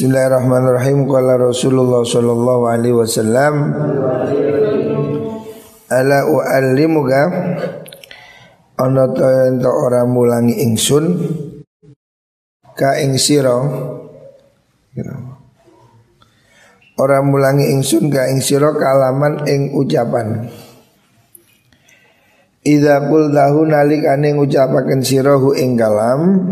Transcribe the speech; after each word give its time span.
Bismillahirrahmanirrahim. 0.00 1.04
Qala 1.04 1.36
Rasulullah 1.36 2.00
sallallahu 2.00 2.72
alaihi 2.72 2.96
wasallam 2.96 3.68
Ala 5.92 6.24
u'allimuka? 6.24 7.22
Ana 8.80 9.12
ta 9.12 9.52
ento 9.52 9.68
ora 9.68 10.08
mulangi 10.08 10.56
ingsun 10.56 11.04
ka 12.72 12.96
ing 12.96 13.20
sira? 13.20 13.60
Ora 16.96 17.20
mulangi 17.20 17.68
ingsun 17.68 18.08
ka 18.08 18.24
ing 18.32 18.40
sira? 18.40 18.72
Kalaman 18.72 19.44
ing 19.52 19.76
ucapan. 19.76 20.48
Idza 22.64 23.04
qultahu 23.04 23.68
nalikane 23.68 24.32
ngucapaken 24.32 25.04
sira 25.04 25.36
hu 25.36 25.52
ing 25.52 25.76
kalam 25.76 26.48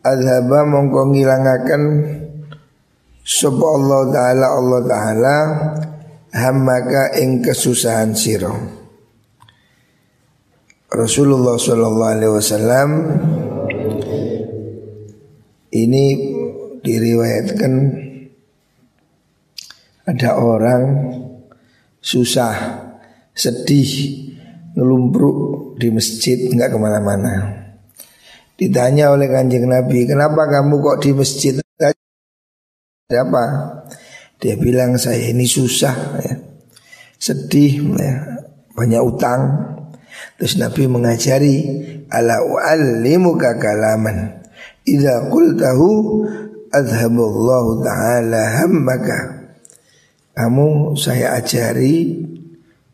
Adhaba 0.00 0.64
mongko 0.64 1.12
ngilangaken 1.12 1.82
Sapa 3.20 3.66
Allah 3.66 4.02
Ta'ala 4.10 4.46
Allah 4.56 4.80
Ta'ala 4.84 5.36
Hammaka 6.30 7.18
ing 7.20 7.42
kesusahan 7.44 8.16
siro 8.16 8.54
Rasulullah 10.90 11.54
Sallallahu 11.58 12.14
Alaihi 12.16 12.34
Wasallam 12.34 12.88
Ini 15.70 16.04
diriwayatkan 16.80 17.72
Ada 20.08 20.30
orang 20.40 20.82
susah 22.00 22.54
Sedih 23.36 23.90
Ngelumpruk 24.74 25.60
di 25.80 25.88
masjid 25.90 26.36
nggak 26.36 26.70
ke 26.70 26.78
mana-mana. 26.78 27.34
Ditanya 28.54 29.10
oleh 29.10 29.26
kanjeng 29.26 29.66
Nabi, 29.66 30.04
kenapa 30.04 30.46
kamu 30.46 30.78
kok 30.78 31.00
di 31.02 31.10
masjid 31.16 31.54
Ada 33.10 33.26
apa? 33.26 33.44
Dia 34.38 34.54
bilang 34.54 34.94
saya 34.94 35.34
ini 35.34 35.42
susah 35.42 36.22
ya. 36.22 36.38
Sedih 37.18 37.98
ya. 37.98 38.38
Banyak 38.78 39.02
utang 39.02 39.42
Terus 40.38 40.62
Nabi 40.62 40.86
mengajari 40.86 41.58
Ala 42.06 42.38
u'allimuka 42.46 43.58
kalaman 43.58 44.46
Idza 44.86 45.26
qultahu 45.26 46.22
Adhabullahu 46.70 47.82
ta'ala 47.82 48.62
hammaka 48.62 49.50
Kamu 50.38 50.94
saya 50.94 51.34
ajari 51.34 52.14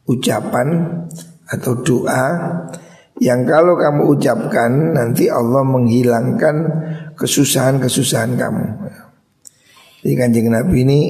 Ucapan 0.08 0.96
Atau 1.44 1.84
doa 1.84 2.24
yang 3.16 3.48
kalau 3.48 3.80
kamu 3.80 4.12
ucapkan 4.12 4.92
nanti 4.92 5.32
Allah 5.32 5.64
menghilangkan 5.64 6.56
kesusahan-kesusahan 7.16 8.36
kamu. 8.36 8.85
Jadi 10.06 10.22
kanjeng 10.22 10.54
Nabi 10.54 10.86
ini 10.86 11.00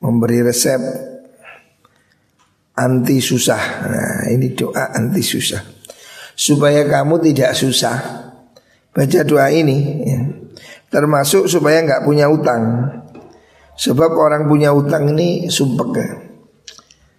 memberi 0.00 0.40
resep 0.40 0.80
anti 2.72 3.20
susah. 3.20 3.62
Nah 3.84 4.24
ini 4.32 4.56
doa 4.56 4.96
anti 4.96 5.20
susah. 5.20 5.60
Supaya 6.32 6.88
kamu 6.88 7.20
tidak 7.20 7.52
susah. 7.52 8.00
Baca 8.96 9.20
doa 9.28 9.52
ini 9.52 10.08
ya. 10.08 10.24
Termasuk 10.88 11.52
supaya 11.52 11.84
nggak 11.84 12.08
punya 12.08 12.32
utang. 12.32 12.88
Sebab 13.76 14.16
orang 14.16 14.48
punya 14.48 14.72
utang 14.72 15.12
ini 15.12 15.52
sumpek. 15.52 16.00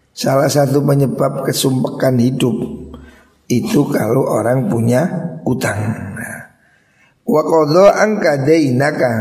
Salah 0.09 0.49
satu 0.49 0.81
penyebab 0.81 1.45
kesumpekan 1.45 2.17
hidup 2.17 2.57
itu 3.45 3.85
kalau 3.93 4.25
orang 4.25 4.65
punya 4.65 5.05
utang. 5.45 5.85
Wa 7.29 7.45
qadha 7.45 7.93
angka 7.93 8.41
dainaka 8.41 9.13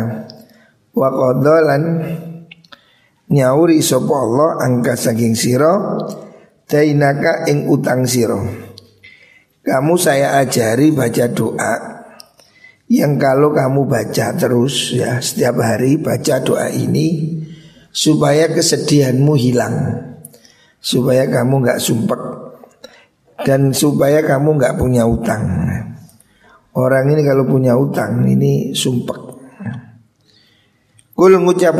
wa 0.98 1.30
lan 1.62 1.82
nyauri 3.30 3.78
sapa 3.78 4.10
Allah 4.10 4.58
angka 4.66 4.98
saking 4.98 5.38
sira 5.38 6.02
dainaka 6.66 7.46
ing 7.46 7.70
utang 7.70 8.04
sira. 8.04 8.36
Kamu 9.62 9.94
saya 10.00 10.40
ajari 10.42 10.90
baca 10.90 11.28
doa 11.30 11.74
yang 12.88 13.20
kalau 13.20 13.52
kamu 13.52 13.84
baca 13.84 14.32
terus 14.32 14.96
ya 14.96 15.20
setiap 15.20 15.60
hari 15.60 16.00
baca 16.00 16.40
doa 16.40 16.72
ini 16.72 17.36
supaya 17.92 18.48
kesedihanmu 18.48 19.36
hilang, 19.36 19.76
supaya 20.80 21.28
kamu 21.28 21.68
nggak 21.68 21.80
sumpek 21.84 22.20
dan 23.44 23.76
supaya 23.76 24.24
kamu 24.24 24.56
nggak 24.56 24.76
punya 24.80 25.04
utang. 25.04 25.44
Orang 26.72 27.12
ini 27.12 27.26
kalau 27.28 27.44
punya 27.44 27.76
utang 27.76 28.24
ini 28.24 28.72
sumpek. 28.72 29.27
Kul 31.18 31.34
ngucap 31.34 31.74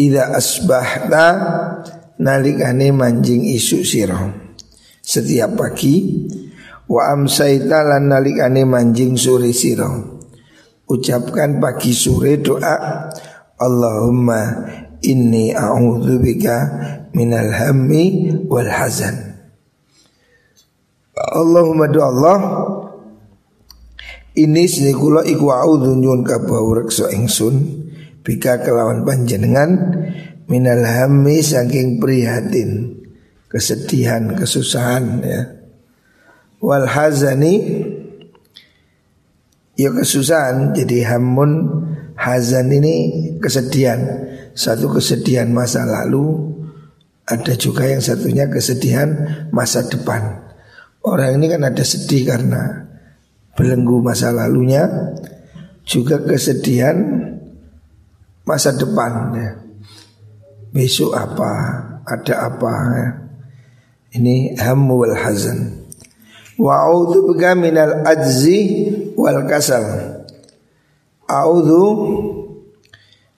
Ida 0.00 0.32
asbahta 0.32 1.26
nalikane 2.16 2.96
manjing 2.96 3.44
isu 3.44 3.84
sirah. 3.84 4.24
Setiap 5.04 5.60
pagi 5.60 6.24
Wa 6.90 7.14
amsaita 7.14 7.86
lan 7.86 8.10
nalikane 8.10 8.66
manjing 8.66 9.20
sore 9.20 9.52
sirah. 9.52 9.94
Ucapkan 10.88 11.62
pagi 11.62 11.94
sore 11.94 12.40
doa 12.40 13.06
Allahumma 13.60 14.64
inni 15.04 15.54
a'udzubika 15.54 16.56
minal 17.14 17.52
hammi 17.52 18.32
wal 18.48 18.66
hazan. 18.66 19.38
Allahumma 21.14 21.86
do 21.86 22.00
Allah 22.02 22.38
ini 24.34 24.66
sini 24.66 24.90
kula 24.90 25.22
iku 25.28 25.52
a'udzu 25.52 25.94
ingsun 27.12 27.79
bika 28.20 28.60
kelawan 28.60 29.04
panjenengan 29.04 29.70
minal 30.50 30.82
hammi 30.82 31.40
saking 31.40 32.02
prihatin 32.02 33.00
kesedihan 33.50 34.34
kesusahan 34.36 35.22
ya. 35.24 35.42
Wal 36.60 36.86
hazani 36.86 37.54
ya 39.74 39.90
kesusahan 39.90 40.76
jadi 40.76 41.16
hamun. 41.16 41.82
Hazan 42.20 42.68
ini 42.68 42.94
kesedihan 43.40 43.96
satu 44.52 44.92
kesedihan 44.92 45.48
masa 45.48 45.88
lalu 45.88 46.52
ada 47.24 47.56
juga 47.56 47.88
yang 47.88 48.04
satunya 48.04 48.44
kesedihan 48.44 49.08
masa 49.48 49.88
depan. 49.88 50.52
Orang 51.00 51.40
ini 51.40 51.48
kan 51.48 51.64
ada 51.64 51.80
sedih 51.80 52.28
karena 52.28 52.92
belenggu 53.56 54.04
masa 54.04 54.36
lalunya 54.36 54.84
Juga 55.88 56.20
kesedihan 56.22 56.94
masa 58.50 58.74
depan 58.74 59.30
ya. 59.38 59.50
Besok 60.74 61.14
apa, 61.14 61.52
ada 62.02 62.34
apa 62.50 62.74
ya. 62.98 63.08
Ini 64.10 64.58
hamu 64.58 65.06
wal 65.06 65.14
hazan 65.14 65.86
Wa 66.58 66.90
bika 67.30 67.54
minal 67.54 68.02
ajzi 68.02 68.90
wal 69.14 69.46
kasal 69.46 69.86
A'udhu 71.30 71.82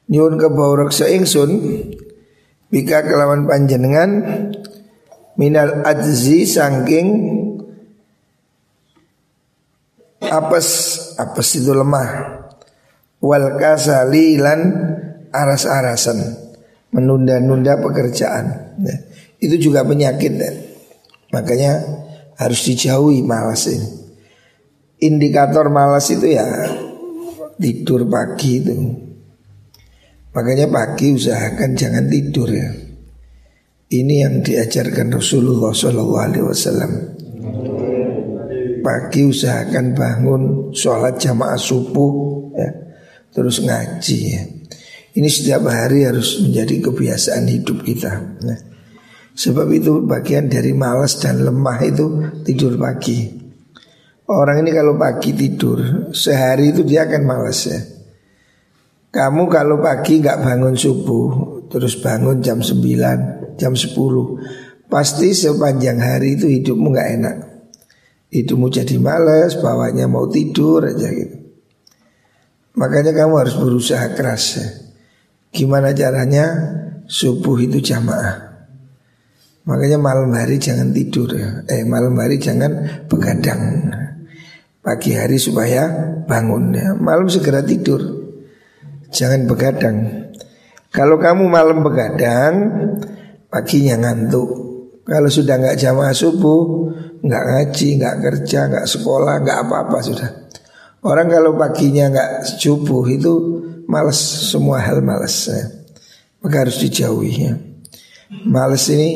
Nyun 0.09 0.41
ke 0.41 0.49
bawrak 0.49 0.97
seingsun 0.97 1.61
Bika 2.73 3.05
kelawan 3.05 3.44
panjenengan 3.44 4.11
Minal 5.37 5.84
ajzi 5.84 6.49
sangking 6.49 7.09
apes 10.23 10.69
apes 11.21 11.61
itu 11.61 11.73
lemah 11.77 12.41
wal 13.21 13.61
kasali 13.61 14.41
lan 14.41 14.61
aras-arasan 15.32 16.19
menunda-nunda 16.93 17.81
pekerjaan. 17.81 18.76
Nah, 18.78 18.98
itu 19.41 19.59
juga 19.59 19.82
penyakit 19.82 20.32
ya. 20.38 20.53
makanya 21.32 21.81
harus 22.37 22.60
dijauhi 22.69 23.25
malas 23.25 23.66
ini. 23.66 23.88
Indikator 25.03 25.72
malas 25.72 26.12
itu 26.12 26.37
ya 26.37 26.47
tidur 27.59 28.06
pagi 28.06 28.60
itu. 28.60 28.75
Makanya 30.32 30.69
pagi 30.69 31.12
usahakan 31.12 31.76
jangan 31.76 32.06
tidur 32.08 32.49
ya. 32.49 32.70
Ini 33.93 34.14
yang 34.25 34.40
diajarkan 34.40 35.12
Rasulullah 35.12 35.76
Shallallahu 35.76 36.17
Alaihi 36.17 36.46
Wasallam. 36.49 36.93
Pagi 38.81 39.23
usahakan 39.29 39.93
bangun 39.93 40.43
sholat 40.73 41.20
jamaah 41.20 41.61
subuh 41.61 42.12
ya, 42.56 42.70
Terus 43.31 43.61
ngaji 43.61 44.19
ya. 44.32 44.43
Ini 45.12 45.29
setiap 45.29 45.69
hari 45.69 46.09
harus 46.09 46.41
menjadi 46.41 46.88
kebiasaan 46.88 47.44
hidup 47.44 47.85
kita 47.85 48.12
nah, 48.41 48.61
Sebab 49.32 49.69
itu 49.73 50.00
bagian 50.05 50.49
dari 50.49 50.73
malas 50.73 51.20
dan 51.20 51.44
lemah 51.44 51.79
itu 51.85 52.06
tidur 52.44 52.81
pagi 52.81 53.29
Orang 54.32 54.64
ini 54.64 54.73
kalau 54.73 54.97
pagi 54.97 55.37
tidur 55.37 56.09
Sehari 56.17 56.73
itu 56.73 56.81
dia 56.85 57.05
akan 57.05 57.23
malas 57.29 57.59
ya 57.69 57.81
Kamu 59.12 59.53
kalau 59.53 59.85
pagi 59.85 60.25
nggak 60.25 60.41
bangun 60.41 60.76
subuh 60.76 61.29
Terus 61.69 62.00
bangun 62.00 62.41
jam 62.41 62.65
9, 62.65 63.61
jam 63.61 63.73
10 63.76 63.93
Pasti 64.88 65.32
sepanjang 65.37 66.00
hari 66.00 66.41
itu 66.41 66.49
hidupmu 66.49 66.88
nggak 66.93 67.11
enak 67.20 67.37
mau 68.32 68.73
jadi 68.73 68.97
males, 68.97 69.61
bawahnya 69.61 70.08
mau 70.08 70.25
tidur 70.25 70.88
aja 70.88 71.12
gitu. 71.12 71.37
Makanya 72.73 73.12
kamu 73.12 73.35
harus 73.37 73.56
berusaha 73.61 74.17
keras 74.17 74.44
ya. 74.56 74.67
Gimana 75.52 75.93
caranya 75.93 76.44
subuh 77.04 77.60
itu 77.60 77.78
jamaah? 77.78 78.50
Makanya 79.69 80.00
malam 80.00 80.32
hari 80.32 80.58
jangan 80.58 80.90
tidur. 80.90 81.31
Eh 81.69 81.84
malam 81.87 82.16
hari 82.19 82.40
jangan 82.40 83.04
begadang. 83.06 83.93
Pagi 84.82 85.14
hari 85.14 85.38
supaya 85.38 85.87
bangun. 86.26 86.75
Ya 86.75 86.96
Malam 86.99 87.31
segera 87.31 87.62
tidur. 87.62 88.00
Jangan 89.12 89.46
begadang. 89.46 90.26
Kalau 90.90 91.20
kamu 91.20 91.46
malam 91.46 91.84
begadang 91.87 92.55
Paginya 93.52 94.00
ngantuk. 94.00 94.48
Kalau 95.05 95.28
sudah 95.28 95.60
nggak 95.60 95.76
jamaah 95.76 96.16
subuh 96.16 96.88
nggak 97.20 97.44
ngaji, 97.44 97.88
nggak 98.00 98.16
kerja, 98.25 98.60
nggak 98.72 98.87
sekolah, 98.88 99.44
nggak 99.44 99.58
apa-apa 99.69 99.98
sudah. 100.00 100.31
Orang 101.05 101.28
kalau 101.28 101.52
paginya 101.60 102.08
nggak 102.08 102.48
subuh 102.56 103.05
itu 103.12 103.60
Males 103.87 104.19
semua 104.50 104.81
hal 104.82 105.00
males 105.00 105.49
ya. 105.49 105.64
Maka 106.43 106.67
harus 106.67 106.82
dijauhi 106.82 107.32
ya. 107.46 107.55
Males 108.49 108.88
ini 108.88 109.11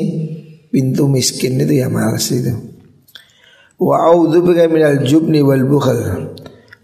pintu 0.69 1.09
miskin 1.09 1.59
itu 1.61 1.81
ya 1.81 1.87
males 1.89 2.27
itu. 2.29 2.53
Wa 3.77 4.09
a'udzu 4.09 4.41
bika 4.41 4.65
minal 4.69 5.05
jubni 5.05 5.45
wal 5.45 5.65
bukhal. 5.65 6.33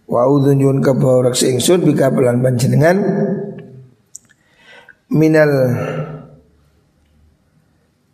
Wa 0.05 0.29
a'udzu 0.29 0.53
nyuwun 0.53 0.81
kabawrak 0.83 1.33
ingsun 1.37 1.81
bika 1.81 2.13
pelan 2.13 2.41
panjenengan 2.45 2.97
minal 5.09 5.51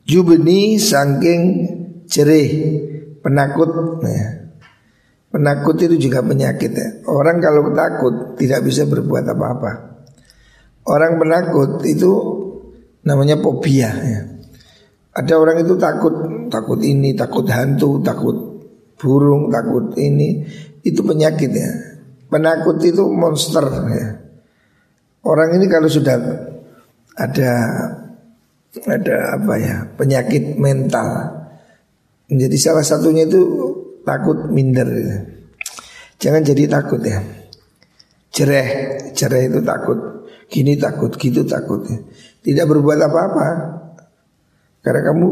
jubni 0.07 0.79
saking 0.79 1.41
cerih 2.07 2.49
penakut 3.19 4.01
ya. 4.03 4.38
Penakut 5.29 5.77
itu 5.77 6.09
juga 6.09 6.25
penyakit 6.25 6.71
ya. 6.73 6.89
Orang 7.05 7.37
kalau 7.37 7.69
takut 7.77 8.33
tidak 8.33 8.65
bisa 8.65 8.89
berbuat 8.89 9.29
apa-apa. 9.29 9.71
Orang 10.89 11.21
penakut 11.21 11.85
itu 11.85 12.11
namanya 13.05 13.37
fobia 13.37 13.93
ya. 13.93 14.21
Ada 15.13 15.37
orang 15.37 15.61
itu 15.61 15.77
takut, 15.77 16.13
takut 16.49 16.81
ini, 16.81 17.13
takut 17.13 17.45
hantu, 17.45 18.01
takut 18.01 18.37
burung, 18.97 19.53
takut 19.53 19.93
ini. 20.01 20.49
Itu 20.81 21.05
penyakit 21.05 21.51
ya. 21.53 21.71
Penakut 22.33 22.81
itu 22.81 23.05
monster 23.05 23.69
ya. 23.69 24.07
Orang 25.21 25.53
ini 25.61 25.69
kalau 25.69 25.91
sudah 25.91 26.17
ada 27.13 27.51
ada 28.85 29.17
apa 29.37 29.53
ya 29.61 29.77
penyakit 29.93 30.57
mental. 30.57 31.37
Jadi 32.29 32.57
salah 32.57 32.85
satunya 32.85 33.29
itu 33.29 33.41
takut 34.03 34.49
minder. 34.51 34.89
Jangan 36.19 36.41
jadi 36.43 36.67
takut 36.67 36.99
ya. 36.99 37.19
Cereh, 38.29 38.67
cereh 39.15 39.49
itu 39.49 39.59
takut. 39.63 40.29
Gini 40.49 40.75
takut, 40.75 41.13
gitu 41.15 41.45
takut. 41.45 41.85
Tidak 42.41 42.65
berbuat 42.65 42.99
apa-apa. 43.05 43.47
Karena 44.81 45.01
kamu 45.11 45.27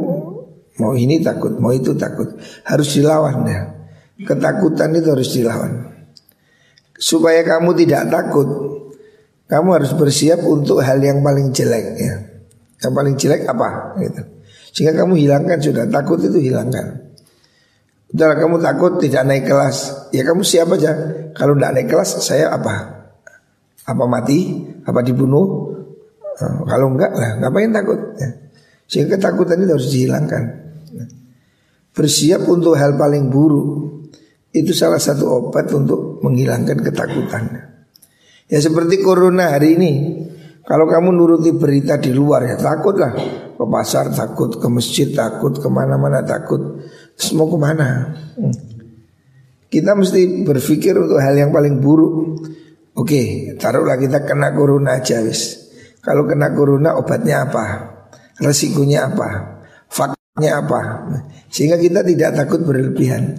mau 0.78 0.94
ini 0.94 1.19
takut, 1.24 1.58
mau 1.58 1.74
itu 1.74 1.98
takut. 1.98 2.38
Harus 2.68 2.90
dilawan 2.94 3.48
ya. 3.48 3.62
Ketakutan 4.18 4.94
itu 4.98 5.10
harus 5.13 5.30
dilawan. 5.34 5.72
Supaya 6.98 7.46
kamu 7.46 7.78
tidak 7.78 8.10
takut, 8.10 8.50
kamu 9.48 9.70
harus 9.81 9.94
bersiap 9.94 10.42
untuk 10.44 10.81
hal 10.81 10.98
yang 11.00 11.22
paling 11.22 11.54
jelek 11.54 11.86
ya. 11.98 12.16
Yang 12.81 12.94
paling 12.94 13.16
jelek 13.18 13.42
apa? 13.46 13.98
Gitu. 14.02 14.22
Sehingga 14.74 15.06
kamu 15.06 15.18
hilangkan 15.18 15.58
sudah 15.58 15.86
takut 15.90 16.22
itu 16.22 16.52
hilangkan. 16.52 17.06
Udah 18.07 18.39
kamu 18.39 18.63
takut 18.63 19.04
tidak 19.04 19.27
naik 19.27 19.44
kelas. 19.44 20.09
Ya 20.15 20.24
kamu 20.24 20.42
siap 20.48 20.71
aja. 20.71 20.95
Kalau 21.36 21.59
tidak 21.59 21.71
naik 21.75 21.88
kelas 21.92 22.09
saya 22.24 22.56
apa? 22.56 23.04
Apa 23.83 24.04
mati? 24.07 24.63
Apa 24.88 25.04
dibunuh? 25.04 25.75
Nah, 26.39 26.63
Kalau 26.63 26.88
enggak 26.95 27.12
lah 27.12 27.36
ngapain 27.44 27.71
takut? 27.75 28.00
Ya. 28.15 28.30
Sehingga 28.88 29.19
ketakutan 29.19 29.59
itu 29.59 29.71
harus 29.75 29.89
dihilangkan. 29.92 30.44
Bersiap 31.92 32.48
untuk 32.48 32.80
hal 32.80 32.95
paling 32.95 33.27
buruk. 33.27 33.68
Itu 34.56 34.71
salah 34.71 35.01
satu 35.01 35.27
obat 35.27 35.68
untuk 35.75 36.24
menghilangkan 36.24 36.80
ketakutan. 36.80 37.44
Ya 38.48 38.60
seperti 38.63 39.03
corona 39.03 39.51
hari 39.51 39.75
ini. 39.75 39.92
Kalau 40.63 40.88
kamu 40.88 41.12
nuruti 41.12 41.51
berita 41.51 42.00
di 42.00 42.15
luar 42.15 42.48
ya 42.48 42.56
takutlah. 42.56 43.12
Ke 43.57 43.65
pasar 43.65 44.13
takut, 44.13 44.56
ke 44.56 44.68
masjid 44.71 45.12
takut, 45.12 45.51
ke 45.60 45.68
mana-mana 45.68 46.24
takut 46.24 46.80
mau 47.34 47.50
ke 47.50 47.58
mana? 47.58 48.14
Kita 49.68 49.98
mesti 49.98 50.48
berpikir 50.48 50.96
untuk 50.96 51.19
hal 51.19 51.36
yang 51.36 51.52
paling 51.52 51.81
buruk. 51.81 52.46
Oke, 52.98 53.54
taruhlah 53.60 53.98
kita 54.00 54.24
kena 54.24 54.56
corona 54.56 55.02
aja 55.02 55.22
wis. 55.22 55.69
Kalau 56.02 56.24
kena 56.24 56.56
corona 56.56 56.96
obatnya 56.96 57.46
apa? 57.46 57.66
Resikonya 58.40 59.12
apa? 59.12 59.30
Faktanya 59.90 60.64
apa? 60.64 60.81
Sehingga 61.52 61.75
kita 61.75 62.06
tidak 62.06 62.38
takut 62.38 62.64
berlebihan. 62.64 63.34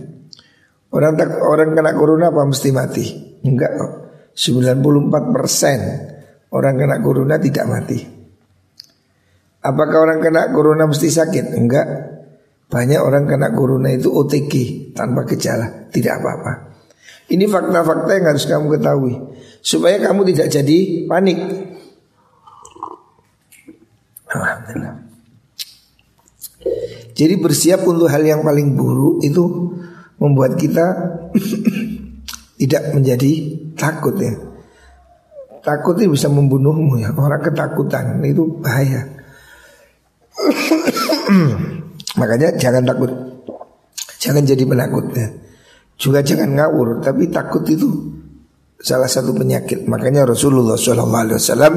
Orang 0.92 1.16
tak, 1.16 1.38
orang 1.40 1.72
kena 1.72 1.92
corona 1.96 2.28
apa 2.28 2.42
mesti 2.44 2.68
mati? 2.74 3.06
Enggak 3.46 3.72
kok. 3.78 3.92
94 4.38 5.34
persen 5.34 5.78
orang 6.52 6.74
kena 6.76 6.96
corona 7.02 7.34
tidak 7.40 7.66
mati. 7.66 7.98
Apakah 9.58 9.98
orang 10.06 10.18
kena 10.22 10.48
corona 10.54 10.86
mesti 10.86 11.08
sakit? 11.10 11.56
Enggak. 11.56 12.17
Banyak 12.68 13.00
orang 13.00 13.24
kena 13.24 13.48
corona 13.56 13.88
itu 13.88 14.12
OTG 14.12 14.52
tanpa 14.92 15.24
gejala, 15.24 15.88
tidak 15.88 16.20
apa-apa. 16.20 16.68
Ini 17.32 17.48
fakta-fakta 17.48 18.10
yang 18.12 18.26
harus 18.28 18.44
kamu 18.44 18.66
ketahui 18.76 19.14
supaya 19.64 19.96
kamu 20.00 20.28
tidak 20.32 20.48
jadi 20.52 20.78
panik. 21.08 21.38
Alhamdulillah. 24.28 24.96
Jadi 27.16 27.34
bersiap 27.40 27.88
untuk 27.88 28.12
hal 28.12 28.20
yang 28.20 28.44
paling 28.44 28.76
buruk 28.76 29.24
itu 29.24 29.44
membuat 30.20 30.60
kita 30.60 30.86
tidak 32.60 32.82
menjadi 32.92 33.32
takut 33.76 34.16
ya. 34.20 34.36
Takut 35.64 35.96
itu 36.00 36.12
bisa 36.12 36.28
membunuhmu 36.28 37.00
ya. 37.00 37.12
Orang 37.16 37.40
ketakutan 37.40 38.20
itu 38.24 38.60
bahaya. 38.60 39.08
Makanya 42.18 42.58
jangan 42.58 42.82
takut. 42.82 43.10
Jangan 44.18 44.42
jadi 44.42 44.66
penakut 44.66 45.14
ya. 45.14 45.30
Juga 45.98 46.22
jangan 46.22 46.54
ngawur 46.54 47.02
Tapi 47.02 47.26
takut 47.30 47.62
itu 47.70 47.86
salah 48.82 49.06
satu 49.06 49.30
penyakit. 49.34 49.86
Makanya 49.86 50.26
Rasulullah 50.26 50.74
SAW 50.74 51.74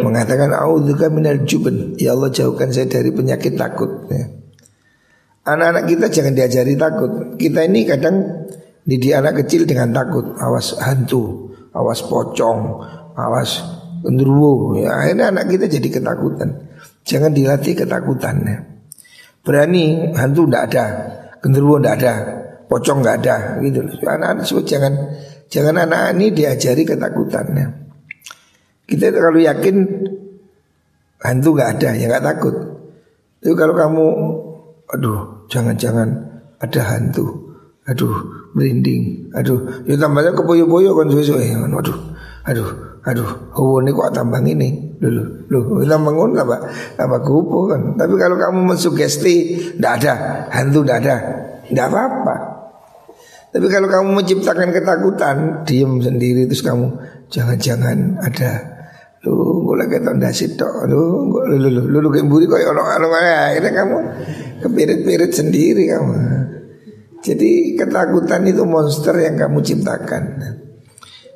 Mengatakan 0.00 0.50
minal 1.12 1.44
Ya 2.00 2.16
Allah 2.16 2.32
jauhkan 2.32 2.72
saya 2.72 2.88
dari 2.88 3.12
penyakit 3.12 3.54
takut 3.54 4.08
ya. 4.08 4.24
Anak-anak 5.40 5.84
kita 5.88 6.06
jangan 6.08 6.32
diajari 6.32 6.74
takut. 6.76 7.36
Kita 7.36 7.68
ini 7.68 7.84
kadang 7.84 8.16
Didik 8.80 9.12
anak 9.12 9.44
kecil 9.44 9.68
dengan 9.68 9.92
takut. 9.92 10.34
Awas 10.40 10.72
hantu 10.80 11.52
Awas 11.76 12.00
pocong 12.00 12.80
Awas 13.12 13.60
genderuwo 14.00 14.80
ya, 14.80 14.96
Akhirnya 14.96 15.28
anak 15.28 15.52
kita 15.52 15.68
jadi 15.68 16.00
ketakutan. 16.00 16.72
Jangan 17.04 17.36
dilatih 17.36 17.76
ketakutannya 17.76 18.69
Berani 19.40 20.12
hantu 20.12 20.44
tidak 20.44 20.62
ada, 20.70 20.84
genderuwo 21.40 21.80
tidak 21.80 21.94
ada, 22.00 22.12
pocong 22.68 23.00
nggak 23.00 23.16
ada, 23.24 23.36
gitu. 23.64 23.80
Anak-anak 24.04 24.44
sebut 24.44 24.64
jangan 24.68 24.92
jangan 25.48 25.74
anak 25.80 26.12
ini 26.16 26.30
diajari 26.30 26.84
ketakutannya. 26.84 27.66
Kita 28.84 29.14
kalau 29.16 29.40
yakin 29.40 29.76
hantu 31.24 31.48
nggak 31.56 31.70
ada, 31.78 31.88
ya 31.96 32.04
nggak 32.10 32.24
takut. 32.24 32.54
Itu 33.40 33.56
kalau 33.56 33.72
kamu, 33.72 34.06
aduh, 34.92 35.48
jangan-jangan 35.48 36.08
ada 36.60 36.80
hantu, 36.92 37.56
aduh, 37.88 38.12
merinding, 38.52 39.32
aduh, 39.32 39.88
ya 39.88 39.96
tambahnya 39.96 40.36
kepoyo-poyo 40.36 40.92
kan 40.92 41.08
sesuai, 41.08 41.56
aduh, 41.56 41.98
aduh, 42.44 42.68
aduh, 43.06 43.56
oh 43.56 43.80
ini 43.80 43.90
kok 43.96 44.12
tambang 44.12 44.44
ini? 44.44 44.90
Dulu, 45.00 45.48
lu 45.48 45.58
bilang 45.80 46.04
bangun 46.04 46.36
apa, 46.36 46.56
apa 47.00 47.16
kupu 47.24 47.72
kan. 47.72 47.96
Tapi 47.96 48.14
kalau 48.20 48.36
kamu 48.36 48.76
mensugesti, 48.76 49.56
tidak 49.80 49.92
ada. 50.04 50.14
Hantu, 50.52 50.84
tidak 50.84 50.98
ada, 51.04 51.16
tidak 51.64 51.84
apa-apa. 51.88 52.36
Tapi 53.50 53.66
kalau 53.66 53.88
kamu 53.90 54.08
menciptakan 54.20 54.68
ketakutan, 54.70 55.36
diem 55.66 55.98
sendiri 55.98 56.46
terus 56.46 56.62
kamu 56.62 56.86
jangan-jangan 57.32 58.20
ada. 58.22 58.52
Lu 59.26 59.66
gue 59.68 59.76
lagi 59.76 60.00
tanda 60.00 60.32
situ 60.32 60.64
lu 60.88 61.28
lu 61.44 61.56
lu 61.60 61.68
lu 61.92 61.98
lu 62.00 62.08
kemburi 62.08 62.48
kok 62.48 62.56
orang 62.56 63.04
orang 63.04 63.52
ini 63.52 63.68
kamu 63.68 63.96
kepirit-pirit 64.64 65.32
sendiri 65.34 65.92
kamu. 65.92 66.14
Jadi 67.20 67.76
ketakutan 67.76 68.48
itu 68.48 68.64
monster 68.64 69.12
yang 69.20 69.36
kamu 69.36 69.60
ciptakan. 69.60 70.40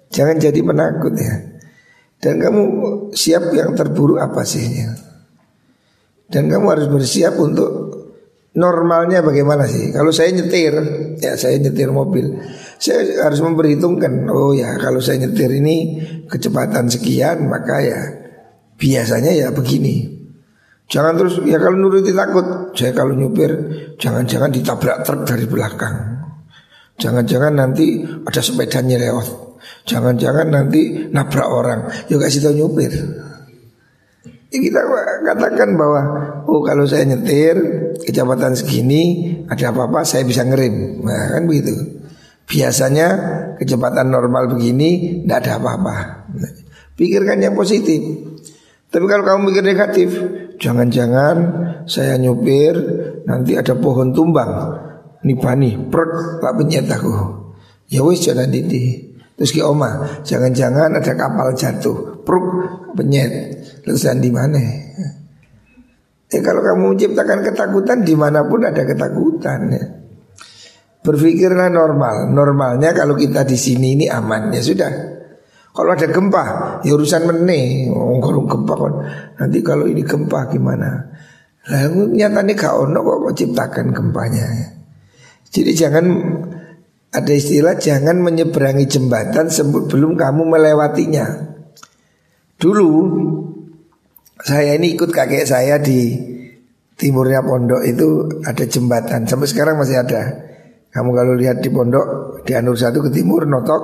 Jangan 0.08 0.36
jadi 0.40 0.60
penakut 0.64 1.12
ya 1.18 1.53
dan 2.24 2.40
kamu 2.40 2.62
siap 3.12 3.52
yang 3.52 3.76
terburuk 3.76 4.16
apa 4.16 4.40
sih? 4.48 4.64
Dan 6.24 6.48
kamu 6.48 6.66
harus 6.72 6.88
bersiap 6.88 7.36
untuk 7.36 7.68
normalnya 8.56 9.20
bagaimana 9.20 9.68
sih? 9.68 9.92
Kalau 9.92 10.08
saya 10.08 10.32
nyetir, 10.32 10.72
ya 11.20 11.36
saya 11.36 11.60
nyetir 11.60 11.92
mobil. 11.92 12.32
Saya 12.84 13.24
harus 13.24 13.40
memperhitungkan 13.40 14.28
Oh 14.28 14.52
ya 14.52 14.76
kalau 14.76 14.98
saya 14.98 15.24
nyetir 15.24 15.48
ini 15.56 16.02
Kecepatan 16.26 16.90
sekian 16.90 17.46
Maka 17.48 17.80
ya 17.80 18.00
Biasanya 18.76 19.32
ya 19.32 19.48
begini 19.54 20.04
Jangan 20.90 21.16
terus 21.16 21.40
Ya 21.46 21.56
kalau 21.62 21.78
nuruti 21.78 22.10
takut 22.12 22.74
Saya 22.74 22.92
kalau 22.92 23.14
nyupir 23.14 23.50
Jangan-jangan 23.96 24.50
ditabrak 24.52 25.06
truk 25.06 25.22
dari 25.24 25.46
belakang 25.46 25.96
Jangan-jangan 26.98 27.56
nanti 27.56 28.04
Ada 28.04 28.42
sepedanya 28.42 29.00
lewat 29.00 29.53
Jangan-jangan 29.84 30.48
nanti 30.48 31.08
nabrak 31.12 31.48
orang. 31.48 31.80
Ya 32.08 32.16
kasih 32.16 32.40
tau 32.40 32.54
nyupir. 32.56 32.92
Ya 34.54 34.58
kita 34.62 34.80
katakan 35.26 35.74
bahwa 35.74 36.00
oh 36.46 36.62
kalau 36.62 36.86
saya 36.86 37.02
nyetir 37.10 37.58
kecepatan 38.06 38.54
segini 38.54 39.34
ada 39.50 39.74
apa-apa 39.74 40.06
saya 40.06 40.22
bisa 40.22 40.46
ngerem 40.46 41.02
nah 41.02 41.34
kan 41.34 41.42
begitu. 41.42 41.74
Biasanya 42.46 43.08
kecepatan 43.58 44.14
normal 44.14 44.46
begini 44.54 45.24
tidak 45.26 45.42
ada 45.42 45.52
apa-apa. 45.58 45.96
Pikirkan 46.94 47.42
yang 47.42 47.58
positif. 47.58 47.98
Tapi 48.94 49.04
kalau 49.10 49.26
kamu 49.26 49.50
mikir 49.50 49.64
negatif 49.66 50.08
jangan-jangan 50.62 51.36
saya 51.90 52.14
nyupir 52.14 52.78
nanti 53.26 53.58
ada 53.58 53.74
pohon 53.74 54.14
tumbang. 54.14 54.80
Nibani 55.26 55.74
perut 55.90 56.38
tak 56.38 56.54
penyet 56.62 56.86
aku. 56.86 57.10
Ya 57.90 58.06
wis 58.06 58.22
jalan 58.22 58.54
didi 58.54 59.13
Terus 59.34 59.50
ki 59.50 59.62
oma, 59.66 60.22
jangan-jangan 60.22 60.94
ada 60.94 61.12
kapal 61.18 61.50
jatuh, 61.58 62.22
pruk 62.22 62.46
penyet. 62.94 63.58
Terus 63.82 64.06
di 64.22 64.30
mana? 64.30 64.62
Ya 66.30 66.38
kalau 66.42 66.62
kamu 66.62 66.94
menciptakan 66.94 67.46
ketakutan 67.46 68.02
di 68.02 68.14
mana 68.14 68.46
pun 68.46 68.62
ada 68.62 68.82
ketakutan 68.82 69.60
ya. 69.70 69.84
Berpikirlah 71.04 71.68
normal. 71.68 72.30
Normalnya 72.30 72.94
kalau 72.96 73.14
kita 73.14 73.44
di 73.44 73.58
sini 73.58 73.98
ini 73.98 74.06
aman 74.08 74.54
ya 74.54 74.62
sudah. 74.62 74.92
Kalau 75.74 75.90
ada 75.90 76.06
gempa, 76.06 76.44
ya 76.86 76.94
urusan 76.94 77.26
meneh. 77.26 77.90
Oh, 77.90 78.22
kalau 78.22 78.46
gempa 78.46 78.74
kan 78.78 78.94
nanti 79.42 79.58
kalau 79.58 79.90
ini 79.90 80.06
gempa 80.06 80.46
gimana? 80.46 81.10
Lah 81.64 81.90
nyatanya 81.90 82.54
kau 82.54 82.86
ono 82.86 83.02
kok 83.02 83.34
ciptakan 83.34 83.90
gempanya. 83.90 84.46
Jadi 85.50 85.70
jangan 85.74 86.04
ada 87.14 87.30
istilah 87.30 87.78
jangan 87.78 88.18
menyeberangi 88.18 88.90
jembatan 88.90 89.46
sebelum 89.46 90.18
kamu 90.18 90.42
melewatinya. 90.50 91.54
Dulu 92.58 92.90
saya 94.42 94.74
ini 94.74 94.98
ikut 94.98 95.14
kakek 95.14 95.46
saya 95.46 95.78
di 95.78 96.18
timurnya 96.98 97.46
pondok 97.46 97.86
itu 97.86 98.26
ada 98.42 98.66
jembatan 98.66 99.30
sampai 99.30 99.46
sekarang 99.46 99.78
masih 99.78 100.02
ada. 100.02 100.42
Kamu 100.90 101.10
kalau 101.14 101.38
lihat 101.38 101.62
di 101.62 101.70
pondok 101.70 102.42
di 102.42 102.54
Anur 102.54 102.74
satu 102.74 103.02
ke 103.06 103.10
timur 103.14 103.46
Notok 103.46 103.82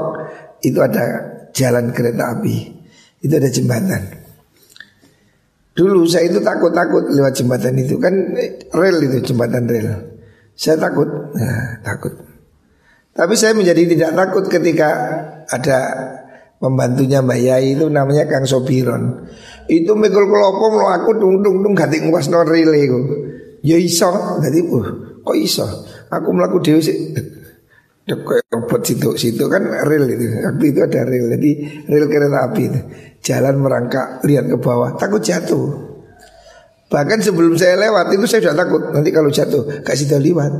itu 0.63 0.79
ada 0.83 1.23
jalan 1.55 1.95
kereta 1.95 2.35
api. 2.39 2.57
Itu 3.23 3.35
ada 3.39 3.51
jembatan. 3.51 4.03
Dulu 5.75 6.03
saya 6.07 6.27
itu 6.27 6.43
takut-takut 6.43 7.15
lewat 7.15 7.35
jembatan 7.39 7.79
itu 7.79 7.95
kan 7.99 8.15
rel 8.75 8.97
itu 9.07 9.23
jembatan 9.23 9.71
rel. 9.71 10.19
Saya 10.59 10.77
takut, 10.77 11.09
nah, 11.35 11.79
takut. 11.81 12.30
Tapi 13.11 13.35
saya 13.35 13.53
menjadi 13.59 13.91
tidak 13.91 14.11
takut 14.15 14.45
ketika 14.47 14.89
ada 15.51 15.79
pembantunya 16.63 17.19
Mbak 17.25 17.41
Yai 17.41 17.75
itu 17.75 17.91
namanya 17.91 18.29
Kang 18.31 18.47
Sobiron. 18.47 19.27
Itu 19.67 19.99
mikul 19.99 20.31
kelopo 20.31 20.67
lo 20.79 20.87
aku 20.95 21.19
tung 21.19 21.43
tung 21.43 21.65
tung 21.65 21.75
ganti 21.75 21.99
nguas 22.05 22.31
non 22.31 22.47
relay 22.47 22.87
ku. 22.87 23.01
Ya 23.61 23.77
iso, 23.77 24.09
jadi 24.41 24.65
uh, 24.73 25.21
kok 25.21 25.37
iso? 25.37 25.67
Aku 26.09 26.33
melaku 26.33 26.65
dewi 26.65 26.81
sih. 26.81 26.97
Dek 28.09 28.27
robot 28.51 28.83
situ 28.83 29.15
situ 29.15 29.45
kan 29.47 29.63
rel 29.63 30.09
itu. 30.09 30.27
Waktu 30.43 30.65
itu 30.73 30.81
ada 30.83 31.01
rel, 31.05 31.31
jadi 31.37 31.51
rel 31.87 32.05
kereta 32.09 32.39
api 32.51 32.63
itu. 32.67 32.81
Jalan 33.21 33.61
merangkak 33.61 34.25
lihat 34.25 34.49
ke 34.49 34.57
bawah, 34.57 34.97
takut 34.97 35.21
jatuh. 35.21 35.77
Bahkan 36.91 37.23
sebelum 37.23 37.55
saya 37.55 37.79
lewat 37.79 38.11
itu 38.17 38.27
saya 38.27 38.51
sudah 38.51 38.57
takut 38.59 38.83
nanti 38.91 39.15
kalau 39.15 39.31
jatuh 39.31 39.85
kasih 39.87 40.11
tahu 40.11 40.25
lewat. 40.25 40.53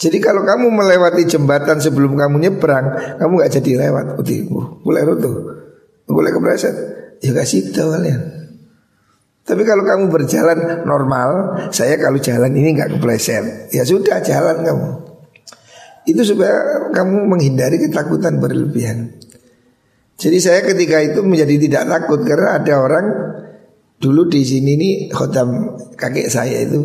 Jadi 0.00 0.16
kalau 0.16 0.48
kamu 0.48 0.72
melewati 0.72 1.28
jembatan 1.28 1.76
sebelum 1.76 2.16
kamu 2.16 2.40
nyebrang, 2.40 3.20
kamu 3.20 3.32
gak 3.44 3.52
jadi 3.60 3.84
lewat. 3.84 4.16
Udah, 4.16 4.38
mulai 4.80 5.02
rutuh, 5.04 5.34
mulai 6.08 6.32
kepreset. 6.32 6.72
Ya 7.20 7.36
kasih 7.36 7.68
tahu 7.68 7.92
kalian. 7.92 8.40
Tapi 9.44 9.62
kalau 9.68 9.84
kamu 9.84 10.08
berjalan 10.08 10.88
normal, 10.88 11.58
saya 11.68 12.00
kalau 12.00 12.16
jalan 12.16 12.54
ini 12.54 12.70
nggak 12.76 12.96
kepleset, 12.96 13.68
ya 13.74 13.82
sudah 13.84 14.22
jalan 14.24 14.62
kamu. 14.62 14.88
Itu 16.08 16.22
supaya 16.24 16.88
kamu 16.96 17.28
menghindari 17.28 17.76
ketakutan 17.82 18.40
berlebihan. 18.40 19.20
Jadi 20.16 20.38
saya 20.40 20.64
ketika 20.64 21.02
itu 21.04 21.20
menjadi 21.26 21.56
tidak 21.66 21.84
takut 21.92 22.24
karena 22.24 22.62
ada 22.62 22.74
orang 22.78 23.06
dulu 24.00 24.28
di 24.28 24.44
sini 24.44 24.76
nih 24.76 24.94
khotam 25.12 25.76
kakek 25.96 26.28
saya 26.28 26.64
itu 26.64 26.80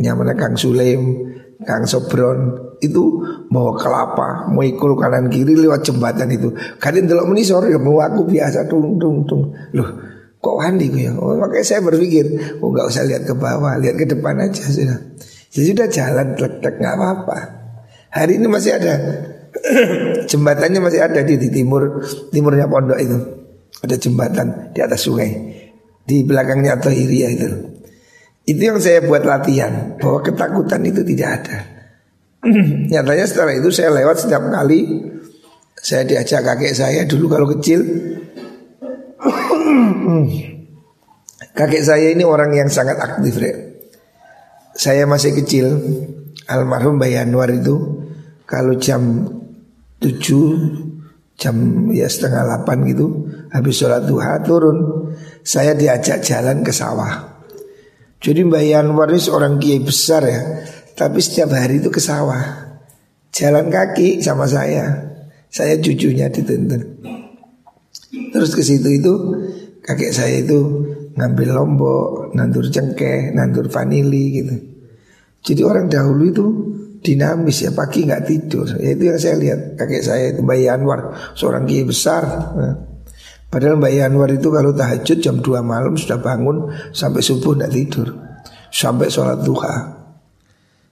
namanya 0.00 0.36
Kang 0.36 0.56
Sulaim 0.56 1.32
Kang 1.60 1.84
Sobron 1.84 2.56
itu 2.80 3.20
bawa 3.52 3.76
kelapa, 3.76 4.48
mau 4.48 4.64
ikul 4.64 4.96
kanan 4.96 5.28
kiri 5.28 5.52
lewat 5.52 5.84
jembatan 5.84 6.32
itu. 6.32 6.48
Kadang 6.80 7.04
delok 7.04 7.28
menisor 7.28 7.68
ya 7.68 7.76
mau 7.76 8.00
aku 8.00 8.24
biasa 8.24 8.64
tung 8.64 8.96
tung 8.96 9.28
tung. 9.28 9.52
Loh, 9.76 9.88
kok 10.40 10.56
wandi 10.56 10.88
gue 10.88 11.04
ya? 11.08 11.12
Oh, 11.20 11.36
makanya 11.36 11.76
saya 11.76 11.80
berpikir, 11.84 12.56
oh 12.64 12.72
nggak 12.72 12.86
usah 12.88 13.04
lihat 13.04 13.28
ke 13.28 13.36
bawah, 13.36 13.76
lihat 13.76 14.00
ke 14.00 14.08
depan 14.08 14.40
aja 14.40 14.64
sudah. 14.64 14.98
Ya 15.52 15.62
sudah 15.68 15.86
jalan 15.92 16.26
tek 16.40 16.74
nggak 16.80 16.94
apa-apa. 16.96 17.38
Hari 18.10 18.40
ini 18.40 18.48
masih 18.48 18.80
ada 18.80 18.94
jembatannya 20.30 20.80
masih 20.80 21.00
ada 21.04 21.20
di, 21.20 21.36
di 21.36 21.52
timur 21.52 22.00
timurnya 22.32 22.64
pondok 22.70 22.96
itu. 22.96 23.18
Ada 23.84 23.96
jembatan 24.00 24.72
di 24.72 24.80
atas 24.80 25.04
sungai. 25.04 25.30
Di 26.08 26.24
belakangnya 26.24 26.80
atau 26.80 26.88
Iria 26.88 27.28
itu. 27.28 27.79
Itu 28.50 28.62
yang 28.66 28.82
saya 28.82 28.98
buat 29.06 29.22
latihan 29.22 29.94
bahwa 30.02 30.26
ketakutan 30.26 30.82
itu 30.82 31.06
tidak 31.06 31.28
ada. 31.38 31.58
Nyatanya 32.90 33.26
setelah 33.30 33.54
itu 33.54 33.70
saya 33.70 33.94
lewat 33.94 34.26
setiap 34.26 34.42
kali 34.50 35.06
saya 35.78 36.02
diajak 36.02 36.42
kakek 36.42 36.74
saya 36.74 37.06
dulu 37.06 37.30
kalau 37.30 37.46
kecil. 37.54 37.78
kakek 41.58 41.82
saya 41.86 42.10
ini 42.10 42.26
orang 42.26 42.50
yang 42.50 42.66
sangat 42.66 42.98
aktif, 42.98 43.38
Re. 43.38 43.52
Saya 44.74 45.06
masih 45.06 45.30
kecil, 45.38 45.66
almarhum 46.50 46.98
Mbak 46.98 47.22
Anwar 47.22 47.54
itu 47.54 47.76
kalau 48.50 48.74
jam 48.82 49.30
7 50.02 51.38
jam 51.38 51.56
ya 51.94 52.10
setengah 52.10 52.66
8 52.66 52.90
gitu 52.90 53.30
habis 53.48 53.80
sholat 53.80 54.04
duha 54.04 54.42
turun 54.44 55.08
saya 55.40 55.72
diajak 55.72 56.20
jalan 56.20 56.60
ke 56.60 56.68
sawah 56.68 57.39
jadi 58.20 58.44
Mbak 58.44 58.64
Yanwar 58.68 59.08
ini 59.08 59.20
seorang 59.20 59.56
kiai 59.56 59.80
besar 59.80 60.22
ya 60.28 60.42
Tapi 60.92 61.16
setiap 61.24 61.56
hari 61.56 61.80
itu 61.80 61.88
ke 61.88 61.96
sawah. 61.96 62.68
Jalan 63.32 63.72
kaki 63.72 64.20
sama 64.20 64.44
saya. 64.44 65.08
Saya 65.48 65.80
cucunya 65.80 66.28
dituntun 66.28 67.00
Terus 68.30 68.52
ke 68.52 68.60
situ 68.60 68.88
itu 68.92 69.14
Kakek 69.80 70.12
saya 70.12 70.44
itu 70.44 70.58
ngambil 71.16 71.48
lombok 71.56 72.36
Nandur 72.36 72.68
cengkeh, 72.68 73.32
nandur 73.32 73.72
vanili 73.72 74.44
gitu. 74.44 74.54
Jadi 75.40 75.62
orang 75.64 75.88
dahulu 75.88 76.22
itu 76.28 76.46
dinamis 77.00 77.64
ya 77.64 77.72
Pagi 77.72 78.04
nggak 78.04 78.24
tidur. 78.28 78.68
Ya, 78.76 78.92
Itu 78.92 79.08
yang 79.08 79.16
saya 79.16 79.40
lihat 79.40 79.80
Kakek 79.80 80.04
saya 80.04 80.36
itu 80.36 80.44
Mbak 80.44 80.58
Yanwar 80.60 81.00
Seorang 81.32 81.64
kiai 81.64 81.88
besar. 81.88 82.22
nah. 82.52 82.89
Padahal 83.50 83.82
Mbak 83.82 83.92
Yanwar 83.92 84.30
itu 84.30 84.48
kalau 84.54 84.70
tahajud 84.70 85.18
jam 85.18 85.42
2 85.42 85.58
malam 85.66 85.98
sudah 85.98 86.22
bangun 86.22 86.70
sampai 86.94 87.18
subuh 87.18 87.58
tidak 87.58 87.70
tidur. 87.74 88.08
Sampai 88.70 89.10
sholat 89.10 89.42
duha. 89.42 89.98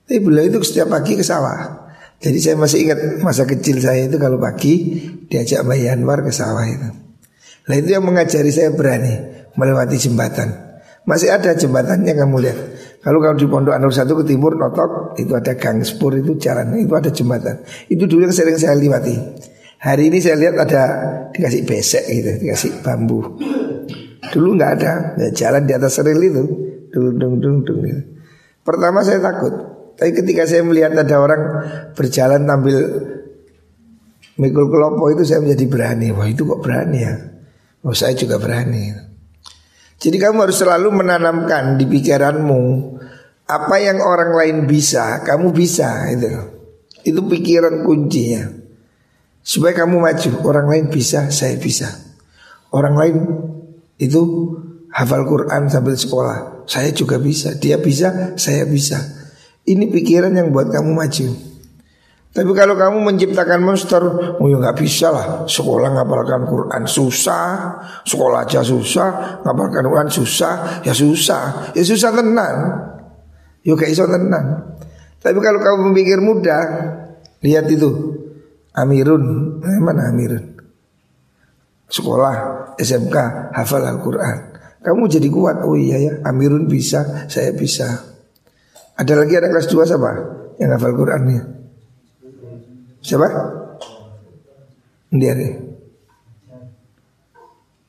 Tapi 0.02 0.18
beliau 0.18 0.50
itu 0.50 0.58
setiap 0.66 0.90
pagi 0.90 1.14
ke 1.14 1.22
sawah. 1.22 1.86
Jadi 2.18 2.38
saya 2.42 2.58
masih 2.58 2.78
ingat 2.82 2.98
masa 3.22 3.46
kecil 3.46 3.78
saya 3.78 4.10
itu 4.10 4.18
kalau 4.18 4.42
pagi 4.42 4.98
diajak 5.30 5.62
Mbak 5.62 5.78
Yanwar 5.78 6.18
ke 6.26 6.34
sawah 6.34 6.66
itu. 6.66 6.90
Nah 7.70 7.74
itu 7.78 7.88
yang 7.94 8.02
mengajari 8.02 8.50
saya 8.50 8.74
berani 8.74 9.14
melewati 9.54 9.94
jembatan. 9.94 10.50
Masih 11.06 11.30
ada 11.30 11.54
jembatannya 11.54 12.10
kamu 12.10 12.36
lihat. 12.42 12.58
Kalau 12.98 13.22
kamu 13.22 13.38
di 13.38 13.46
Pondok 13.46 13.72
Anur 13.78 13.94
satu 13.94 14.18
ke 14.18 14.24
timur 14.26 14.58
Notok 14.58 15.14
itu 15.14 15.30
ada 15.32 15.54
gang 15.54 15.78
spur 15.86 16.18
itu 16.18 16.34
jalan 16.42 16.74
itu 16.74 16.90
ada 16.90 17.14
jembatan. 17.14 17.62
Itu 17.86 18.10
dulu 18.10 18.26
yang 18.26 18.34
sering 18.34 18.58
saya 18.58 18.74
lewati. 18.74 19.14
Hari 19.78 20.10
ini 20.10 20.18
saya 20.18 20.34
lihat 20.34 20.58
ada 20.58 20.82
dikasih 21.30 21.62
besek 21.62 22.04
gitu, 22.10 22.30
dikasih 22.42 22.82
bambu. 22.82 23.38
Dulu 24.34 24.58
nggak 24.58 24.72
ada, 24.82 25.14
ya 25.22 25.28
jalan 25.30 25.70
di 25.70 25.72
atas 25.78 26.02
rel 26.02 26.18
itu, 26.18 26.42
dung 26.90 27.14
dung 27.14 27.34
dung 27.38 27.56
dung. 27.62 27.78
Gitu. 27.86 28.02
Pertama 28.66 29.06
saya 29.06 29.22
takut, 29.22 29.54
tapi 29.94 30.10
ketika 30.18 30.50
saya 30.50 30.66
melihat 30.66 30.98
ada 30.98 31.16
orang 31.22 31.42
berjalan 31.94 32.42
sambil 32.42 32.78
mikul 34.34 34.66
kelompok 34.66 35.14
itu 35.14 35.22
saya 35.22 35.46
menjadi 35.46 35.64
berani. 35.70 36.08
Wah 36.10 36.26
itu 36.26 36.42
kok 36.42 36.58
berani 36.58 36.98
ya? 36.98 37.14
Oh 37.86 37.94
saya 37.94 38.18
juga 38.18 38.42
berani. 38.42 38.90
Jadi 39.98 40.16
kamu 40.18 40.42
harus 40.42 40.58
selalu 40.58 40.90
menanamkan 40.90 41.78
di 41.78 41.86
pikiranmu 41.86 42.62
apa 43.46 43.76
yang 43.78 44.02
orang 44.02 44.34
lain 44.34 44.56
bisa, 44.66 45.22
kamu 45.22 45.54
bisa 45.54 46.06
itu. 46.10 46.26
Itu 47.06 47.26
pikiran 47.30 47.86
kuncinya. 47.86 48.58
Supaya 49.48 49.72
kamu 49.72 49.96
maju, 50.04 50.30
orang 50.44 50.66
lain 50.68 50.84
bisa, 50.92 51.32
saya 51.32 51.56
bisa. 51.56 51.88
Orang 52.68 53.00
lain 53.00 53.16
itu 53.96 54.20
hafal 54.92 55.24
Quran 55.24 55.72
sambil 55.72 55.96
sekolah, 55.96 56.68
saya 56.68 56.92
juga 56.92 57.16
bisa. 57.16 57.56
Dia 57.56 57.80
bisa, 57.80 58.36
saya 58.36 58.68
bisa. 58.68 59.00
Ini 59.64 59.88
pikiran 59.88 60.36
yang 60.36 60.52
buat 60.52 60.68
kamu 60.68 60.92
maju. 60.92 61.28
Tapi 62.28 62.50
kalau 62.52 62.76
kamu 62.76 63.08
menciptakan 63.08 63.64
monster, 63.64 64.04
oh 64.36 64.46
ya 64.52 64.60
nggak 64.60 64.76
bisa 64.84 65.08
lah. 65.08 65.26
Sekolah 65.48 65.96
ngapalkan 65.96 66.44
Quran 66.44 66.84
susah, 66.84 67.80
sekolah 68.04 68.44
aja 68.44 68.60
susah, 68.60 69.40
ngapalkan 69.48 69.80
Quran 69.88 70.12
susah, 70.12 70.84
ya 70.84 70.92
susah, 70.92 71.72
ya 71.72 71.80
susah 71.80 72.12
tenang. 72.12 72.56
Yuk 73.64 73.80
kayak 73.80 73.96
iso 73.96 74.04
tenang. 74.04 74.76
Tapi 75.24 75.38
kalau 75.40 75.56
kamu 75.56 75.88
memikir 75.88 76.20
mudah, 76.20 76.64
lihat 77.40 77.64
itu 77.72 78.07
Amirun, 78.78 79.24
eh, 79.62 79.80
mana 79.82 80.10
Amirun? 80.10 80.54
Sekolah, 81.88 82.34
SMK, 82.78 83.16
hafal 83.56 83.82
Al-Quran. 83.82 84.38
Kamu 84.84 85.10
jadi 85.10 85.26
kuat, 85.32 85.66
oh 85.66 85.74
iya 85.74 85.98
ya, 85.98 86.12
Amirun 86.22 86.70
bisa, 86.70 87.26
saya 87.26 87.50
bisa. 87.50 87.88
Ada 88.98 89.14
lagi 89.14 89.34
anak 89.38 89.50
kelas 89.54 89.68
2 89.70 89.88
siapa? 89.88 90.10
Yang 90.58 90.70
hafal 90.78 90.92
Qurannya. 90.94 91.42
Siapa? 93.02 93.28
Dia 95.14 95.32
nih. 95.34 95.52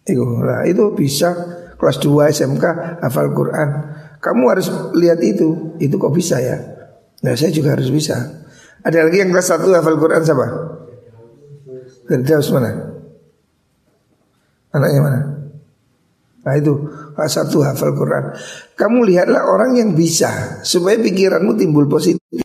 Itu, 0.10 0.26
lah, 0.42 0.66
itu 0.66 0.94
bisa 0.98 1.34
kelas 1.78 1.98
2 2.02 2.30
SMK 2.34 2.66
hafal 3.02 3.34
Quran. 3.34 3.70
Kamu 4.20 4.44
harus 4.52 4.68
lihat 4.98 5.24
itu. 5.24 5.80
Itu 5.80 5.96
kok 5.96 6.12
bisa 6.12 6.38
ya? 6.44 6.60
Nah 7.24 7.34
saya 7.36 7.52
juga 7.52 7.76
harus 7.76 7.88
bisa. 7.88 8.46
Ada 8.84 9.08
lagi 9.08 9.24
yang 9.24 9.32
kelas 9.32 9.48
1 9.50 9.66
hafal 9.76 9.98
Quran 10.00 10.22
siapa? 10.24 10.48
Firdaus 12.10 12.50
mana? 12.50 12.74
Anaknya 14.74 15.00
mana? 15.06 15.20
Nah 16.42 16.54
itu 16.58 16.74
1 17.14 17.22
hafal 17.62 17.94
Quran. 17.94 18.34
Kamu 18.74 19.06
lihatlah 19.06 19.46
orang 19.46 19.78
yang 19.78 19.94
bisa 19.94 20.58
supaya 20.66 20.98
pikiranmu 20.98 21.54
timbul 21.54 21.86
positif. 21.86 22.42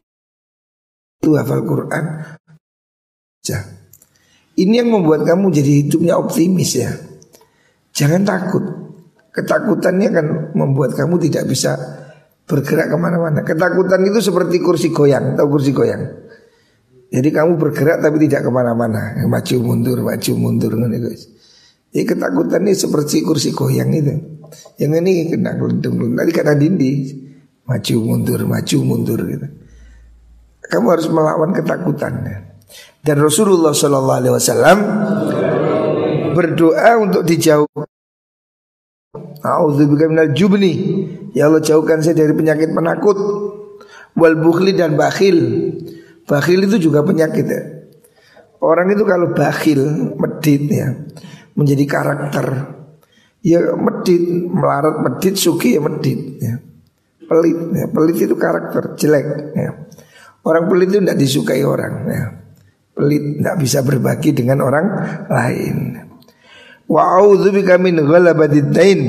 Itu 1.24 1.32
hafal 1.40 1.64
Quran. 1.64 2.04
Ini 4.54 4.84
yang 4.84 4.92
membuat 4.92 5.24
kamu 5.24 5.48
jadi 5.48 5.72
hidupnya 5.82 6.20
optimis 6.20 6.70
ya. 6.76 6.92
Jangan 7.96 8.22
takut. 8.28 8.64
Ketakutannya 9.34 10.12
akan 10.14 10.26
membuat 10.54 10.94
kamu 10.94 11.18
tidak 11.26 11.50
bisa 11.50 11.74
bergerak 12.46 12.92
ke 12.92 12.96
mana-mana. 13.00 13.40
Ketakutan 13.42 14.04
itu 14.06 14.20
seperti 14.22 14.62
kursi 14.62 14.94
goyang, 14.94 15.34
tahu 15.34 15.58
kursi 15.58 15.74
goyang? 15.74 16.23
Jadi 17.14 17.30
kamu 17.30 17.54
bergerak 17.62 18.02
tapi 18.02 18.26
tidak 18.26 18.42
ke 18.42 18.50
mana-mana, 18.50 19.14
maju 19.30 19.56
mundur, 19.62 20.02
maju 20.02 20.32
mundur, 20.34 20.74
guys. 20.74 21.30
Jadi 21.94 22.10
ketakutan 22.10 22.66
ini 22.66 22.74
seperti 22.74 23.22
kursi 23.22 23.54
goyang 23.54 23.94
itu. 23.94 24.18
Yang 24.82 24.92
ini 24.98 25.30
kena 25.30 25.54
gelendung, 25.54 26.10
nanti 26.10 26.34
kena 26.34 26.58
dinding, 26.58 27.06
maju 27.70 27.94
mundur, 28.02 28.42
maju 28.42 28.76
mundur 28.82 29.22
gitu. 29.30 29.46
Kamu 30.66 30.86
harus 30.90 31.06
melawan 31.06 31.54
ketakutan. 31.54 32.26
Dan 32.98 33.16
Rasulullah 33.22 33.70
Wasallam 33.70 34.78
berdoa 36.34 36.98
untuk 36.98 37.22
dijauhkan 37.22 37.86
jubni. 40.34 40.72
Ya 41.30 41.46
Allah 41.46 41.62
jauhkan 41.62 42.02
saya 42.02 42.26
dari 42.26 42.34
penyakit 42.34 42.74
penakut 42.74 43.18
wal 44.18 44.34
bukhli 44.34 44.74
dan 44.74 44.98
bakhil. 44.98 45.38
Bakhil 46.24 46.64
itu 46.64 46.88
juga 46.88 47.04
penyakit 47.04 47.46
ya. 47.46 47.62
Orang 48.64 48.88
itu 48.88 49.04
kalau 49.04 49.36
bakhil, 49.36 50.14
medit 50.16 50.64
ya, 50.72 50.88
menjadi 51.52 51.84
karakter. 51.84 52.46
Ya 53.44 53.60
medit, 53.76 54.24
melarat 54.48 55.04
medit, 55.04 55.36
suki 55.36 55.76
ya 55.76 55.84
medit 55.84 56.40
ya. 56.40 56.56
Pelit 57.28 57.60
ya. 57.76 57.86
Pelit 57.92 58.16
itu 58.24 58.36
karakter 58.40 58.96
jelek 58.96 59.52
ya. 59.52 59.70
Orang 60.48 60.72
pelit 60.72 60.92
itu 60.92 61.04
tidak 61.04 61.18
disukai 61.20 61.60
orang 61.60 61.94
ya. 62.08 62.24
Pelit 62.96 63.40
tidak 63.40 63.56
bisa 63.60 63.84
berbagi 63.84 64.32
dengan 64.32 64.64
orang 64.64 64.86
lain. 65.28 65.76
Wa 66.88 67.20
a'udzubika 67.20 67.76
min 67.76 68.00
ghalabatid 68.00 68.72
dain. 68.72 69.00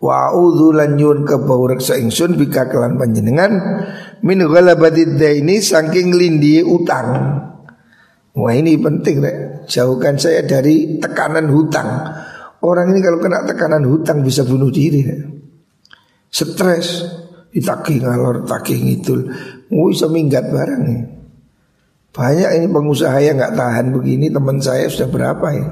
Wa 0.00 0.32
a'udzu 0.32 0.76
lan 0.76 0.96
nyuwun 1.00 1.24
kepawreksa 1.24 1.96
ingsun 1.96 2.36
bika 2.36 2.68
kelan 2.68 3.00
panjenengan 3.00 3.52
min 4.24 4.40
ghalabatid 4.40 5.20
daini 5.20 5.60
saking 5.60 6.16
lindi 6.16 6.64
utang. 6.64 7.08
Wah 8.34 8.50
ini 8.56 8.74
penting 8.80 9.22
rek. 9.22 9.36
Jauhkan 9.70 10.18
saya 10.18 10.42
dari 10.42 10.98
tekanan 10.98 11.46
hutang. 11.52 11.86
Orang 12.64 12.90
ini 12.96 13.04
kalau 13.04 13.20
kena 13.22 13.46
tekanan 13.46 13.84
hutang 13.86 14.24
bisa 14.26 14.42
bunuh 14.42 14.72
diri. 14.72 15.06
Rek. 15.06 15.22
Stres, 16.34 17.06
ditagih 17.54 18.02
ngalor, 18.02 18.42
tagih 18.42 18.80
ngidul. 18.82 19.30
Mau 19.70 19.86
bisa 19.86 20.10
minggat 20.10 20.50
barang 20.50 20.82
nih. 20.82 21.02
Banyak 22.14 22.50
ini 22.58 22.66
pengusaha 22.70 23.18
yang 23.22 23.38
nggak 23.38 23.54
tahan 23.58 23.90
begini 23.90 24.30
teman 24.30 24.62
saya 24.62 24.86
sudah 24.86 25.10
berapa 25.10 25.46
ya 25.50 25.66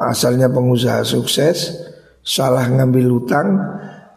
Asalnya 0.00 0.48
pengusaha 0.48 1.04
sukses 1.04 1.76
Salah 2.24 2.64
ngambil 2.72 3.04
hutang 3.12 3.52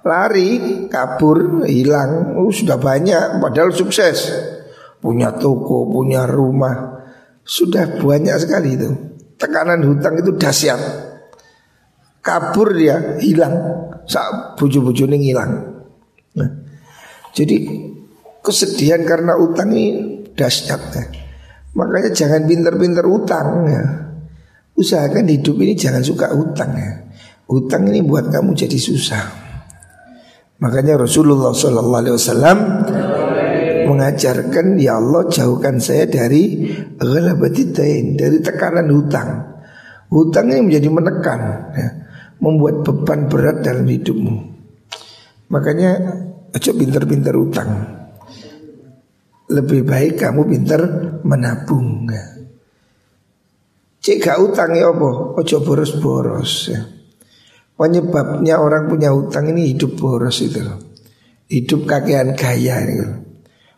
Lari, 0.06 0.86
kabur, 0.92 1.66
hilang 1.66 2.38
oh, 2.38 2.54
Sudah 2.54 2.78
banyak 2.78 3.42
padahal 3.42 3.74
sukses 3.74 4.30
Punya 5.02 5.34
toko, 5.36 5.90
punya 5.90 6.26
rumah 6.30 7.06
Sudah 7.42 7.98
banyak 7.98 8.36
sekali 8.38 8.78
itu 8.78 8.90
Tekanan 9.38 9.86
hutang 9.86 10.18
itu 10.20 10.34
dahsyat 10.38 10.80
Kabur 12.22 12.76
dia, 12.76 13.18
hilang 13.22 13.56
Saat 14.08 14.60
buju-buju 14.60 15.10
ini 15.10 15.32
hilang 15.32 15.52
nah, 16.36 16.50
Jadi 17.36 17.56
kesedihan 18.48 19.04
karena 19.04 19.36
utang 19.36 19.76
ini 19.76 20.24
dahsyat 20.32 20.82
ya. 20.96 21.04
Makanya 21.76 22.16
jangan 22.16 22.48
pinter-pinter 22.48 23.04
utang 23.04 23.68
ya. 23.68 23.84
Usahakan 24.80 25.28
hidup 25.28 25.60
ini 25.60 25.76
jangan 25.76 26.00
suka 26.00 26.32
utang 26.32 26.72
ya. 26.78 26.92
Utang 27.52 27.92
ini 27.92 28.00
buat 28.06 28.32
kamu 28.32 28.56
jadi 28.56 28.80
susah. 28.80 29.47
Makanya 30.58 30.98
Rasulullah 30.98 31.54
Shallallahu 31.54 32.02
Alaihi 32.02 32.16
Wasallam 32.18 32.58
mengajarkan 33.88 34.76
ya 34.82 34.98
Allah 34.98 35.30
jauhkan 35.30 35.78
saya 35.78 36.10
dari 36.10 36.74
ghalabatitain 36.98 38.18
dari 38.18 38.42
tekanan 38.42 38.90
hutang. 38.90 39.30
Hutang 40.08 40.48
ini 40.50 40.64
menjadi 40.64 40.88
menekan, 40.88 41.40
ya, 41.76 41.90
membuat 42.40 42.82
beban 42.88 43.28
berat 43.28 43.60
dalam 43.60 43.84
hidupmu. 43.84 44.36
Makanya 45.52 45.92
aja 46.56 46.72
pinter-pinter 46.72 47.36
utang. 47.36 47.70
Lebih 49.48 49.84
baik 49.84 50.20
kamu 50.20 50.42
pinter 50.48 50.82
menabung 51.24 52.08
ya. 52.08 52.24
Cek 54.04 54.24
gak 54.24 54.40
utang 54.40 54.72
ya 54.76 54.92
apa? 54.92 55.36
Ojo 55.40 55.58
boros-boros 55.64 56.72
ya. 56.72 56.97
Penyebabnya 57.78 58.58
orang 58.58 58.90
punya 58.90 59.14
utang 59.14 59.54
ini 59.54 59.74
hidup 59.74 60.02
boros 60.02 60.42
itu. 60.42 60.60
Hidup 61.48 61.86
kakean 61.86 62.34
gaya 62.34 62.84
ini 62.84 63.06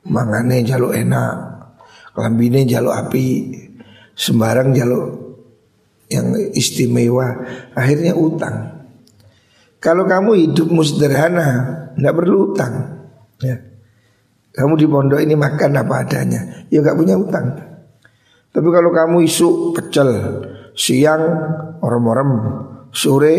Mangane 0.08 0.64
jaluk 0.64 0.96
enak, 0.96 1.36
kelambine 2.16 2.64
jaluk 2.64 2.96
api, 2.96 3.52
sembarang 4.16 4.72
jaluk 4.72 5.06
yang 6.08 6.34
istimewa, 6.56 7.36
akhirnya 7.76 8.16
utang. 8.16 8.88
Kalau 9.84 10.08
kamu 10.08 10.50
hidupmu 10.50 10.82
sederhana, 10.82 11.48
nggak 12.00 12.16
perlu 12.16 12.56
utang. 12.56 12.74
Ya. 13.44 13.70
Kamu 14.50 14.76
di 14.76 14.88
pondok 14.90 15.22
ini 15.22 15.38
makan 15.38 15.78
apa 15.78 16.04
adanya 16.04 16.68
Ya 16.74 16.82
gak 16.82 16.98
punya 16.98 17.16
utang 17.16 17.54
Tapi 18.50 18.68
kalau 18.74 18.90
kamu 18.90 19.24
isu 19.24 19.78
pecel 19.78 20.10
Siang 20.74 21.22
orang-orang 21.86 22.30
Sore 22.90 23.36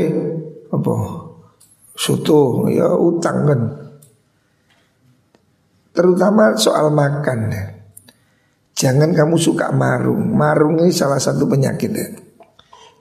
apa 0.70 0.94
Soto 1.94 2.70
ya 2.72 2.96
utang 2.96 3.38
kan 3.44 3.60
Terutama 5.90 6.54
soal 6.54 6.94
makan 6.94 7.38
ya. 7.50 7.64
Jangan 8.72 9.12
kamu 9.12 9.36
suka 9.36 9.74
marung 9.74 10.32
Marung 10.32 10.80
ini 10.80 10.94
salah 10.94 11.20
satu 11.20 11.44
penyakit 11.44 11.90
ya. 11.92 12.08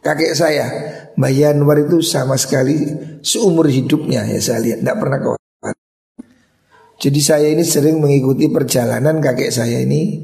Kakek 0.04 0.34
saya 0.36 0.66
Mbak 1.16 1.32
Yanwar 1.32 1.80
itu 1.80 2.04
sama 2.04 2.36
sekali 2.36 2.90
Seumur 3.24 3.70
hidupnya 3.70 4.26
ya 4.28 4.42
saya 4.42 4.60
lihat 4.60 4.84
Tidak 4.84 4.98
pernah 5.00 5.20
kau 5.22 5.40
jadi 7.00 7.20
saya 7.24 7.48
ini 7.48 7.64
sering 7.64 8.04
mengikuti 8.04 8.52
perjalanan 8.52 9.24
kakek 9.24 9.56
saya 9.56 9.80
ini 9.80 10.20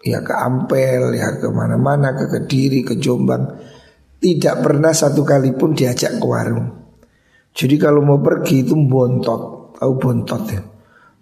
ya 0.00 0.24
ke 0.24 0.32
Ampel, 0.32 1.12
ya 1.16 1.36
ke 1.36 1.52
mana-mana, 1.52 2.16
ke 2.16 2.32
Kediri, 2.32 2.80
ke 2.80 2.96
Jombang. 2.96 3.60
Tidak 4.24 4.64
pernah 4.64 4.96
satu 4.96 5.20
kali 5.20 5.52
pun 5.52 5.76
diajak 5.76 6.16
ke 6.16 6.24
warung. 6.24 6.83
Jadi 7.54 7.78
kalau 7.78 8.02
mau 8.02 8.18
pergi 8.18 8.66
itu 8.66 8.74
bontot, 8.74 9.74
tahu 9.78 9.92
bontot 9.94 10.42
ya. 10.50 10.62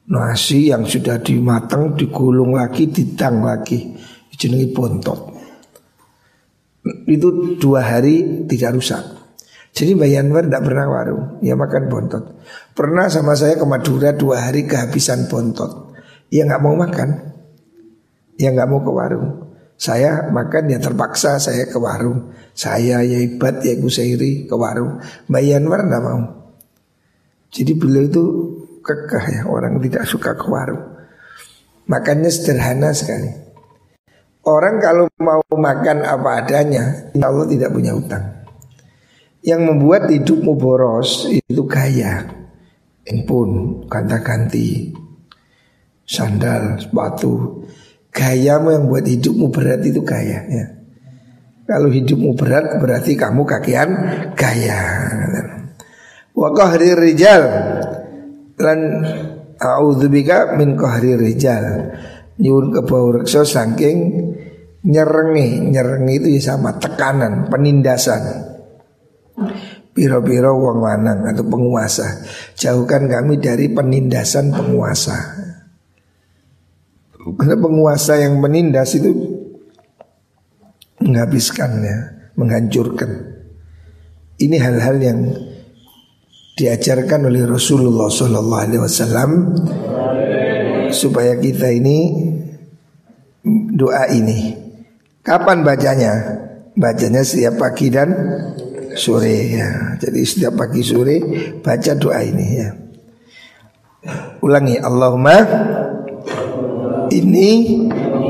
Nasi 0.09 0.73
yang 0.73 0.89
sudah 0.89 1.21
dimatang 1.21 1.93
digulung 1.95 2.57
lagi, 2.57 2.89
didang 2.89 3.45
lagi. 3.45 3.93
Jenengi 4.33 4.73
bontot. 4.73 5.21
Itu 7.07 7.61
dua 7.61 7.85
hari 7.85 8.49
tidak 8.49 8.81
rusak. 8.81 9.03
Jadi 9.73 9.97
Mbak 9.97 10.11
Yanwar 10.13 10.45
tidak 10.45 10.63
pernah 10.69 10.87
warung, 10.89 11.23
ya 11.41 11.57
makan 11.57 11.89
bontot. 11.89 12.25
Pernah 12.77 13.09
sama 13.09 13.33
saya 13.33 13.57
ke 13.57 13.65
Madura 13.65 14.13
dua 14.13 14.45
hari 14.49 14.69
kehabisan 14.69 15.33
bontot. 15.33 15.97
Ya 16.29 16.45
nggak 16.45 16.61
mau 16.61 16.77
makan, 16.77 17.09
ya 18.37 18.53
nggak 18.53 18.69
mau 18.69 18.85
ke 18.85 18.93
warung. 18.93 19.42
Saya 19.83 20.31
makan 20.31 20.71
ya 20.71 20.79
terpaksa 20.79 21.43
saya 21.43 21.67
ke 21.67 21.75
warung. 21.75 22.31
Saya 22.55 23.03
ya 23.03 23.19
ibat 23.19 23.67
ya 23.67 23.75
Gusairi 23.75 24.47
ke 24.47 24.55
warung. 24.55 25.03
Mbak 25.27 25.43
Yanwar 25.43 25.83
mau. 25.91 26.23
Jadi 27.51 27.75
beliau 27.75 28.07
itu 28.07 28.25
kekeh 28.79 29.25
ya 29.27 29.43
orang 29.51 29.83
tidak 29.83 30.07
suka 30.07 30.39
ke 30.39 30.47
warung. 30.47 30.87
Makannya 31.91 32.31
sederhana 32.31 32.95
sekali. 32.95 33.35
Orang 34.47 34.79
kalau 34.79 35.11
mau 35.19 35.43
makan 35.51 36.07
apa 36.07 36.47
adanya, 36.47 37.11
Allah 37.19 37.47
tidak 37.51 37.75
punya 37.75 37.91
utang. 37.99 38.23
Yang 39.43 39.61
membuat 39.67 40.07
hidupmu 40.07 40.63
boros 40.63 41.27
itu 41.27 41.63
gaya. 41.67 42.23
Handphone, 43.03 43.83
kanta-ganti, 43.91 44.95
sandal, 46.07 46.79
sepatu, 46.79 47.67
Gayamu 48.13 48.69
yang 48.77 48.85
buat 48.93 49.09
hidupmu 49.09 49.49
berat 49.49 49.81
itu 49.89 50.05
gaya 50.05 50.45
ya. 50.45 50.65
Kalau 51.65 51.89
hidupmu 51.89 52.37
berat 52.37 52.77
berarti 52.77 53.17
kamu 53.17 53.49
kakian 53.49 53.89
gaya. 54.37 54.81
Wa 56.37 56.53
qahri 56.53 56.93
rijal 56.93 57.43
lan 58.61 58.79
a'udzubika 59.57 60.61
min 60.61 60.77
qahri 60.77 61.17
rijal. 61.17 61.89
Nyuwun 62.37 62.69
ke 62.77 62.85
reksa 62.85 63.49
saking 63.49 63.99
nyerengi, 64.85 65.73
nyerengi 65.73 66.15
itu 66.21 66.29
ya 66.37 66.53
sama 66.53 66.77
tekanan, 66.77 67.49
penindasan. 67.49 68.53
Piro-piro 69.93 70.57
wong 70.57 70.81
lanang 70.81 71.29
atau 71.29 71.45
penguasa 71.45 72.25
Jauhkan 72.57 73.13
kami 73.13 73.37
dari 73.37 73.69
penindasan 73.69 74.49
penguasa 74.49 75.52
karena 77.23 77.55
penguasa 77.55 78.19
yang 78.19 78.43
menindas 78.43 78.99
itu 78.99 79.15
menghabiskan 80.99 81.71
ya, 81.83 81.99
menghancurkan. 82.35 83.11
Ini 84.43 84.57
hal-hal 84.59 84.97
yang 84.99 85.19
diajarkan 86.59 87.31
oleh 87.31 87.47
Rasulullah 87.47 88.11
Sallallahu 88.11 88.63
Alaihi 88.67 88.83
Wasallam 88.83 89.31
supaya 90.91 91.39
kita 91.39 91.71
ini 91.71 92.27
doa 93.75 94.11
ini. 94.11 94.59
Kapan 95.23 95.63
bacanya? 95.63 96.13
Bacanya 96.75 97.23
setiap 97.23 97.61
pagi 97.61 97.87
dan 97.93 98.11
sore 98.99 99.55
ya. 99.55 99.71
Jadi 100.03 100.21
setiap 100.27 100.59
pagi 100.59 100.83
sore 100.83 101.17
baca 101.63 101.93
doa 101.95 102.19
ini 102.19 102.47
ya. 102.59 102.69
Ulangi 104.43 104.83
Allahumma 104.83 105.37
ini 107.13 107.49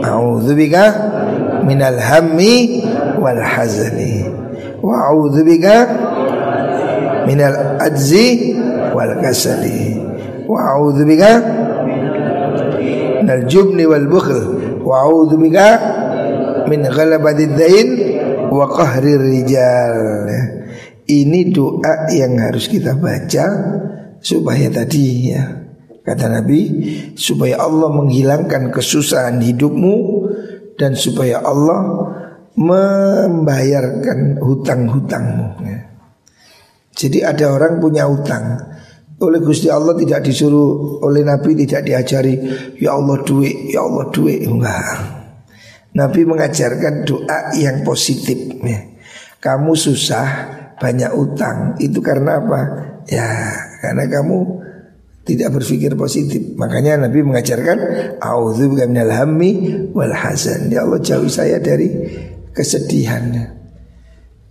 a'udzubika 0.03 0.85
minal 1.63 1.99
hammi 1.99 2.83
wal 3.23 3.39
hazani 3.39 4.27
wa 4.83 5.15
a'udzubika 5.15 5.75
minal 7.27 7.79
ajzi 7.79 8.59
wal 8.91 9.15
kasali. 9.23 9.95
Wa 10.51 10.75
a'udzubika 10.75 11.31
minal 13.23 13.47
jubni 13.47 13.87
wal 13.87 14.11
bukhl. 14.11 14.41
Wa 14.83 15.07
a'udzubika 15.07 15.67
min 16.67 16.83
ghalabatid 16.83 17.55
dain 17.55 17.89
wa 18.51 18.67
qahri 18.67 19.15
rijal. 19.17 20.29
Ini 21.07 21.51
doa 21.55 22.11
yang 22.11 22.39
harus 22.39 22.67
kita 22.67 22.99
baca 22.99 23.47
supaya 24.23 24.71
tadi 24.71 25.35
ya 25.35 25.62
Kata 26.03 26.27
Nabi 26.27 26.61
supaya 27.15 27.63
Allah 27.63 27.91
menghilangkan 27.95 28.75
kesusahan 28.75 29.39
hidupmu 29.39 30.27
dan 30.75 30.99
supaya 30.99 31.39
Allah 31.39 32.11
membayarkan 32.59 34.43
hutang-hutangmu. 34.43 35.47
Ya. 35.63 35.79
Jadi 36.93 37.19
ada 37.23 37.55
orang 37.55 37.79
punya 37.79 38.11
hutang 38.11 38.61
oleh 39.23 39.39
Gusti 39.39 39.71
Allah 39.71 39.95
tidak 39.95 40.27
disuruh 40.27 40.99
oleh 41.07 41.23
Nabi 41.23 41.55
tidak 41.55 41.87
diajari 41.87 42.35
ya 42.83 42.99
Allah 42.99 43.23
duit 43.23 43.71
ya 43.71 43.87
Allah 43.87 44.11
duit 44.11 44.43
enggak. 44.43 44.99
Nabi 45.93 46.21
mengajarkan 46.27 47.07
doa 47.07 47.55
yang 47.55 47.87
positif 47.87 48.59
ya. 48.59 48.81
Kamu 49.39 49.79
susah 49.79 50.27
banyak 50.83 51.15
utang 51.15 51.79
itu 51.79 52.03
karena 52.03 52.43
apa? 52.43 52.61
Ya 53.07 53.55
karena 53.79 54.11
kamu 54.11 54.39
tidak 55.23 55.55
berpikir 55.55 55.95
positif. 55.95 56.43
Makanya 56.59 57.07
Nabi 57.07 57.23
mengajarkan 57.23 57.79
auzubillahi 58.19 58.91
minal 58.91 59.13
hammi 59.15 59.51
wal 59.95 60.11
hazan. 60.11 60.67
Ya 60.71 60.83
Allah 60.83 60.99
jauhi 60.99 61.31
saya 61.31 61.63
dari 61.63 61.89
kesedihan. 62.51 63.31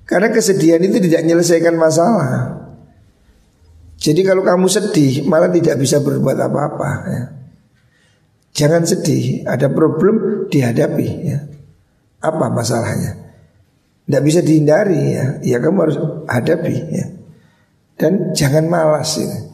Karena 0.07 0.27
kesedihan 0.31 0.79
itu 0.79 0.99
tidak 1.03 1.27
menyelesaikan 1.27 1.75
masalah. 1.75 2.59
Jadi 4.01 4.25
kalau 4.25 4.41
kamu 4.41 4.65
sedih 4.65 5.27
malah 5.29 5.51
tidak 5.53 5.77
bisa 5.77 6.01
berbuat 6.01 6.37
apa-apa 6.39 6.89
ya. 7.05 7.23
Jangan 8.51 8.83
sedih, 8.83 9.47
ada 9.47 9.71
problem 9.71 10.47
dihadapi 10.51 11.07
ya. 11.23 11.39
Apa 12.19 12.51
masalahnya? 12.51 13.15
Tidak 14.03 14.23
bisa 14.27 14.43
dihindari 14.43 15.15
ya. 15.15 15.25
Ya 15.39 15.57
kamu 15.63 15.77
harus 15.87 15.97
hadapi 16.27 16.75
ya. 16.91 17.05
Dan 17.95 18.35
jangan 18.35 18.67
malas 18.67 19.15
ya. 19.15 19.50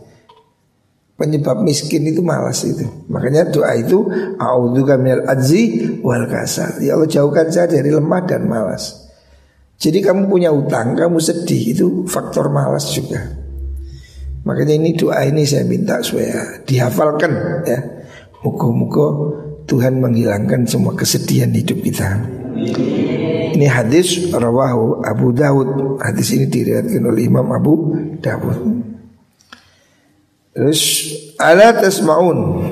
Penyebab 1.18 1.66
miskin 1.66 2.06
itu 2.06 2.22
malas 2.22 2.62
itu. 2.62 2.86
Makanya 3.10 3.50
doa 3.50 3.74
itu 3.74 4.06
A'udzuka 4.38 5.02
minal 5.02 5.26
ajzi 5.26 5.98
wal 6.06 6.30
kasal. 6.30 6.78
Ya 6.78 6.94
Allah 6.94 7.10
jauhkan 7.10 7.50
saya 7.50 7.66
dari 7.66 7.90
lemah 7.90 8.22
dan 8.30 8.46
malas. 8.46 9.10
Jadi 9.82 10.06
kamu 10.06 10.30
punya 10.30 10.54
utang, 10.54 10.94
kamu 10.94 11.18
sedih 11.18 11.74
itu 11.74 11.88
faktor 12.06 12.54
malas 12.54 12.94
juga. 12.94 13.18
Makanya 14.46 14.78
ini 14.78 14.94
doa 14.94 15.26
ini 15.26 15.42
saya 15.42 15.66
minta 15.66 16.02
supaya 16.06 16.62
dihafalkan 16.66 17.66
ya. 17.66 17.80
Muka-muka 18.46 19.08
Tuhan 19.66 19.98
menghilangkan 19.98 20.70
semua 20.70 20.94
kesedihan 20.94 21.50
hidup 21.50 21.82
kita. 21.82 22.14
Ini 23.58 23.68
hadis 23.70 24.30
rawahu 24.34 25.02
Abu 25.02 25.34
Dawud. 25.34 26.02
Hadis 26.02 26.34
ini 26.38 26.46
diriwayatkan 26.46 27.04
oleh 27.06 27.26
Imam 27.26 27.46
Abu 27.50 27.74
Dawud. 28.22 28.97
Terus 30.58 30.82
ala 31.38 31.70
tasmaun? 31.78 32.66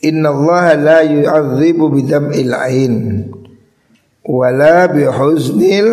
Inna 0.00 0.32
Allah 0.32 0.66
la 0.80 0.98
yu'adzibu 1.04 1.92
bidam'il 1.92 2.48
ain 2.56 3.28
wala 4.24 4.88
bihuznil 4.88 5.90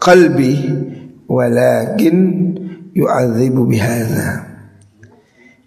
qalbi 0.00 0.56
walakin 1.28 2.16
yu'adzibu 2.96 3.68
bihadza 3.68 4.48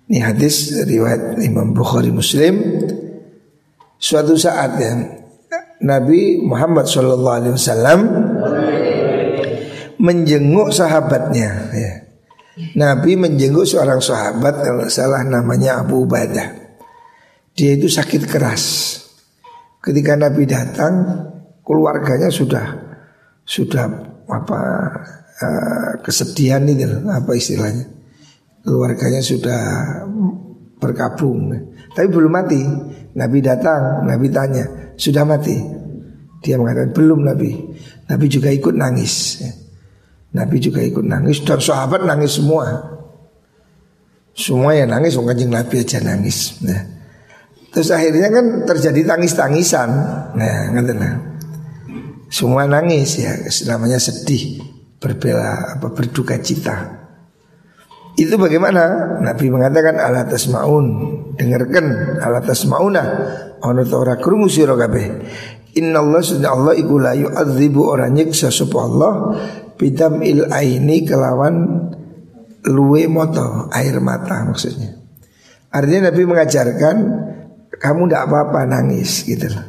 Ini 0.09 0.21
hadis 0.21 0.73
riwayat 0.85 1.41
Imam 1.45 1.77
Bukhari 1.77 2.09
Muslim. 2.09 2.61
Suatu 4.01 4.33
saat 4.37 4.77
ya 4.81 4.93
Nabi 5.81 6.41
Muhammad 6.41 6.85
Sallallahu 6.89 7.37
Alaihi 7.41 7.53
Wasallam 7.57 7.99
menjenguk 9.97 10.69
sahabatnya 10.73 11.73
ya. 11.73 12.04
Nabi 12.55 13.19
menjenguk 13.19 13.67
seorang 13.67 13.99
sahabat 13.99 14.63
kalau 14.63 14.87
salah 14.87 15.27
namanya 15.27 15.83
Abu 15.83 16.07
Ubaidah. 16.07 16.55
Dia 17.51 17.75
itu 17.75 17.91
sakit 17.91 18.23
keras. 18.27 18.95
Ketika 19.83 20.15
Nabi 20.15 20.47
datang, 20.47 20.93
keluarganya 21.63 22.31
sudah 22.31 22.63
sudah 23.45 23.85
apa 24.25 24.61
uh, 25.43 25.91
kesedihan 26.01 26.63
itu 26.63 26.87
apa 27.07 27.31
istilahnya? 27.35 27.85
Keluarganya 28.65 29.21
sudah 29.21 29.61
berkabung, 30.81 31.53
tapi 31.93 32.07
belum 32.09 32.33
mati. 32.33 32.61
Nabi 33.15 33.39
datang, 33.39 34.03
Nabi 34.03 34.27
tanya, 34.27 34.95
sudah 34.99 35.23
mati? 35.23 35.55
Dia 36.43 36.59
mengatakan 36.59 36.91
belum 36.91 37.23
Nabi. 37.23 37.51
Nabi 38.09 38.25
juga 38.27 38.49
ikut 38.51 38.73
nangis. 38.75 39.39
Nabi 40.35 40.59
juga 40.59 40.83
ikut 40.83 41.07
nangis 41.07 41.39
dan 41.47 41.63
sahabat 41.63 42.03
nangis 42.03 42.43
semua. 42.43 42.91
Semua 44.35 44.75
yang 44.75 44.91
nangis, 44.91 45.15
orang 45.15 45.31
kanjeng 45.31 45.55
Nabi 45.55 45.75
aja 45.79 46.03
nangis. 46.03 46.59
Nah, 46.59 46.81
terus 47.71 47.87
akhirnya 47.87 48.27
kan 48.27 48.67
terjadi 48.67 49.15
tangis-tangisan. 49.15 49.89
Nah, 50.35 50.55
ngerti 50.75 50.93
nah. 50.99 51.15
Semua 52.27 52.67
nangis 52.67 53.15
ya, 53.15 53.31
namanya 53.71 53.95
sedih, 53.95 54.59
berbela 54.99 55.79
apa 55.79 55.87
berduka 55.95 56.35
cita. 56.43 57.07
Itu 58.19 58.35
bagaimana? 58.35 59.15
Nabi 59.23 59.47
mengatakan 59.47 60.03
ala 60.03 60.27
tasmaun, 60.27 60.85
dengarkan 61.39 62.19
ala 62.19 62.43
tasmauna. 62.43 63.03
Ono 63.63 63.81
ta 63.87 63.95
ora 63.95 64.19
krungu 64.19 64.51
sira 64.51 64.75
kabeh. 64.75 65.07
Inna 65.79 66.03
Allah 66.03 66.23
sudah 66.23 66.51
Allah 66.55 66.73
iku 66.75 66.95
la 66.99 67.11
yu'adzibu 67.15 67.87
orang 67.87 68.15
nyiksa 68.15 68.47
sapa 68.51 68.79
Allah 68.83 69.13
bidam 69.75 70.23
il 70.23 70.47
aini 70.49 71.03
kelawan 71.03 71.55
luwe 72.65 73.05
moto 73.05 73.69
air 73.71 73.99
mata 74.01 74.43
maksudnya. 74.47 74.97
Artinya 75.71 76.11
Nabi 76.11 76.21
mengajarkan 76.23 76.95
kamu 77.75 78.07
tidak 78.07 78.23
apa-apa 78.31 78.59
nangis 78.63 79.27
gitu 79.27 79.51
loh. 79.51 79.67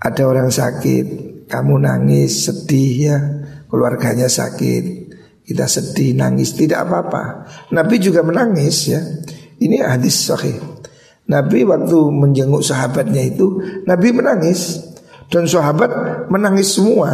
Ada 0.00 0.22
orang 0.26 0.50
sakit, 0.50 1.06
kamu 1.46 1.74
nangis, 1.86 2.48
sedih 2.48 2.94
ya, 2.98 3.18
keluarganya 3.68 4.26
sakit, 4.26 5.12
kita 5.44 5.66
sedih, 5.66 6.16
nangis, 6.16 6.56
tidak 6.56 6.88
apa-apa. 6.88 7.46
Nabi 7.74 8.00
juga 8.00 8.22
menangis 8.22 8.90
ya. 8.90 9.02
Ini 9.60 9.84
hadis 9.84 10.30
sahih. 10.30 10.56
Nabi 11.28 11.62
waktu 11.62 11.98
menjenguk 12.10 12.64
sahabatnya 12.64 13.22
itu, 13.22 13.60
Nabi 13.84 14.10
menangis 14.10 14.82
dan 15.30 15.46
sahabat 15.46 15.90
menangis 16.32 16.74
semua. 16.74 17.10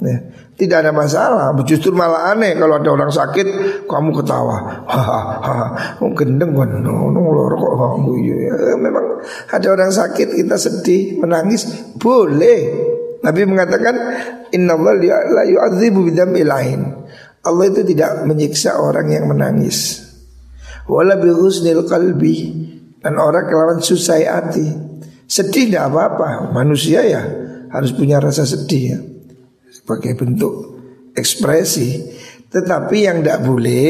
Ya. 0.00 0.18
Tidak 0.58 0.74
ada 0.74 0.90
masalah, 0.90 1.54
justru 1.62 1.94
malah 1.94 2.34
aneh 2.34 2.58
kalau 2.58 2.82
ada 2.82 2.90
orang 2.90 3.14
sakit 3.14 3.46
kamu 3.86 4.10
ketawa. 4.10 4.82
Hahaha, 4.90 6.02
gendeng 6.18 6.50
kan, 6.50 6.82
lor 6.82 7.54
kok 7.54 7.74
kamu 7.78 8.12
ya. 8.26 8.74
Memang 8.74 9.22
ada 9.54 9.66
orang 9.70 9.94
sakit 9.94 10.34
kita 10.34 10.58
sedih, 10.58 11.22
menangis, 11.22 11.94
boleh. 11.94 12.74
Nabi 13.22 13.46
mengatakan 13.46 13.94
Inna 14.50 14.74
Allah 14.74 14.94
la 15.30 15.42
yu'adzibu 15.46 16.10
lain 16.42 16.80
Allah 17.46 17.64
itu 17.70 17.82
tidak 17.86 18.26
menyiksa 18.26 18.82
orang 18.82 19.14
yang 19.14 19.30
menangis. 19.30 20.10
Wala 20.90 21.22
bihusnil 21.22 21.86
qalbi 21.86 22.36
dan 22.98 23.14
orang 23.14 23.46
kelawan 23.46 23.78
susah 23.78 24.18
hati. 24.26 24.66
Sedih 25.28 25.70
tidak 25.70 25.92
apa-apa, 25.92 26.50
manusia 26.50 27.04
ya 27.04 27.22
harus 27.68 27.92
punya 27.92 28.18
rasa 28.18 28.48
sedih 28.48 28.84
ya. 28.90 28.98
Sebagai 29.88 30.12
bentuk 30.20 30.52
ekspresi. 31.16 32.04
Tetapi 32.52 33.08
yang 33.08 33.24
tidak 33.24 33.40
boleh 33.48 33.88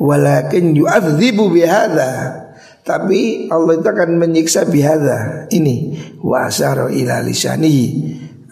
walakin 0.00 0.72
yu'adzibu 0.72 1.52
bihadza. 1.52 2.40
Tapi 2.80 3.52
Allah 3.52 3.76
itu 3.76 3.84
akan 3.84 4.16
menyiksa 4.16 4.64
bihadza. 4.64 5.44
Ini 5.52 5.76
wa 6.24 6.48
asara 6.48 6.88
ila 6.88 7.20
lisanihi 7.20 7.88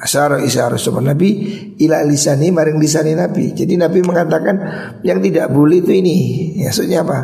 Asyara 0.03 0.43
isyara 0.43 0.75
sopan 0.75 1.07
Nabi 1.07 1.31
ila 1.79 2.03
lisani 2.03 2.51
maring 2.51 2.75
lisani 2.83 3.15
Nabi. 3.15 3.55
Jadi 3.55 3.79
Nabi 3.79 4.03
mengatakan 4.03 4.59
yang 5.07 5.23
tidak 5.23 5.55
boleh 5.55 5.79
itu 5.79 5.95
ini. 5.95 6.17
Maksudnya 6.59 7.07
apa? 7.07 7.19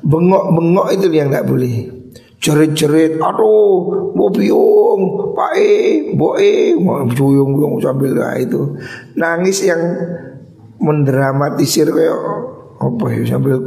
Bengok-bengok 0.00 0.88
itu 0.96 1.06
yang 1.12 1.28
tidak 1.28 1.44
boleh. 1.44 2.01
Cerit-cerit, 2.42 3.22
aduh, 3.22 4.10
mau 4.18 4.26
biung, 4.34 5.30
pae, 5.30 6.10
boe, 6.18 6.74
mau 6.82 7.06
biung 7.06 7.78
sambil 7.78 8.18
lah 8.18 8.34
itu. 8.34 8.74
Nangis 9.14 9.62
yang 9.62 9.78
mendramatisir 10.82 11.86
kayak 11.94 12.18
apa 12.82 13.06
ya 13.14 13.38
sambil 13.38 13.62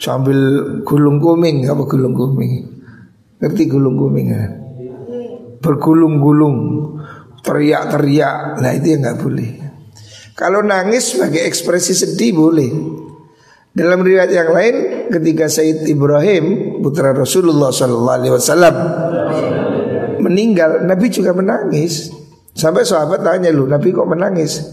sambil 0.00 0.38
gulung 0.80 1.20
kuming 1.20 1.68
apa 1.68 1.84
gulung 1.84 2.16
kuming 2.16 2.64
ngerti 3.36 3.68
gulung 3.68 4.00
kuming 4.00 4.32
kan 4.32 4.50
bergulung-gulung 5.60 6.56
teriak-teriak. 7.42 8.60
Nah 8.60 8.70
itu 8.74 8.86
yang 8.96 9.00
nggak 9.06 9.18
boleh. 9.22 9.50
Kalau 10.36 10.60
nangis 10.60 11.16
sebagai 11.16 11.42
ekspresi 11.42 11.96
sedih 11.96 12.32
boleh. 12.36 12.70
Dalam 13.76 14.00
riwayat 14.00 14.32
yang 14.32 14.56
lain, 14.56 14.74
ketika 15.12 15.52
Said 15.52 15.84
Ibrahim 15.84 16.75
putra 16.86 17.10
Rasulullah 17.10 17.74
Sallallahu 17.74 18.16
Alaihi 18.22 18.34
Wasallam 18.38 18.74
meninggal, 20.26 20.82
Nabi 20.82 21.06
juga 21.10 21.30
menangis. 21.34 22.10
Sampai 22.56 22.82
sahabat 22.82 23.22
tanya 23.22 23.52
lu, 23.54 23.68
Nabi 23.68 23.94
kok 23.94 24.08
menangis? 24.08 24.64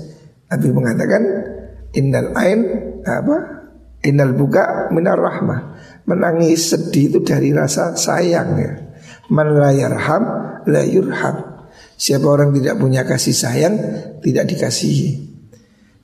Nabi 0.50 0.70
mengatakan, 0.74 1.22
Innal 1.94 2.34
ain 2.34 2.60
apa? 3.06 3.38
Innal 4.02 4.34
buka 4.34 4.90
minar 4.90 5.20
rahmah. 5.20 5.78
Menangis 6.10 6.74
sedih 6.74 7.14
itu 7.14 7.20
dari 7.22 7.54
rasa 7.54 7.94
sayang 7.94 8.50
ya. 8.58 8.74
Man 9.30 9.56
la 9.56 9.72
yarham 9.72 10.24
la 10.68 10.84
yurham. 10.84 11.54
Siapa 11.94 12.26
orang 12.26 12.52
tidak 12.58 12.82
punya 12.82 13.06
kasih 13.06 13.38
sayang 13.38 13.76
Tidak 14.18 14.46
dikasihi 14.50 15.10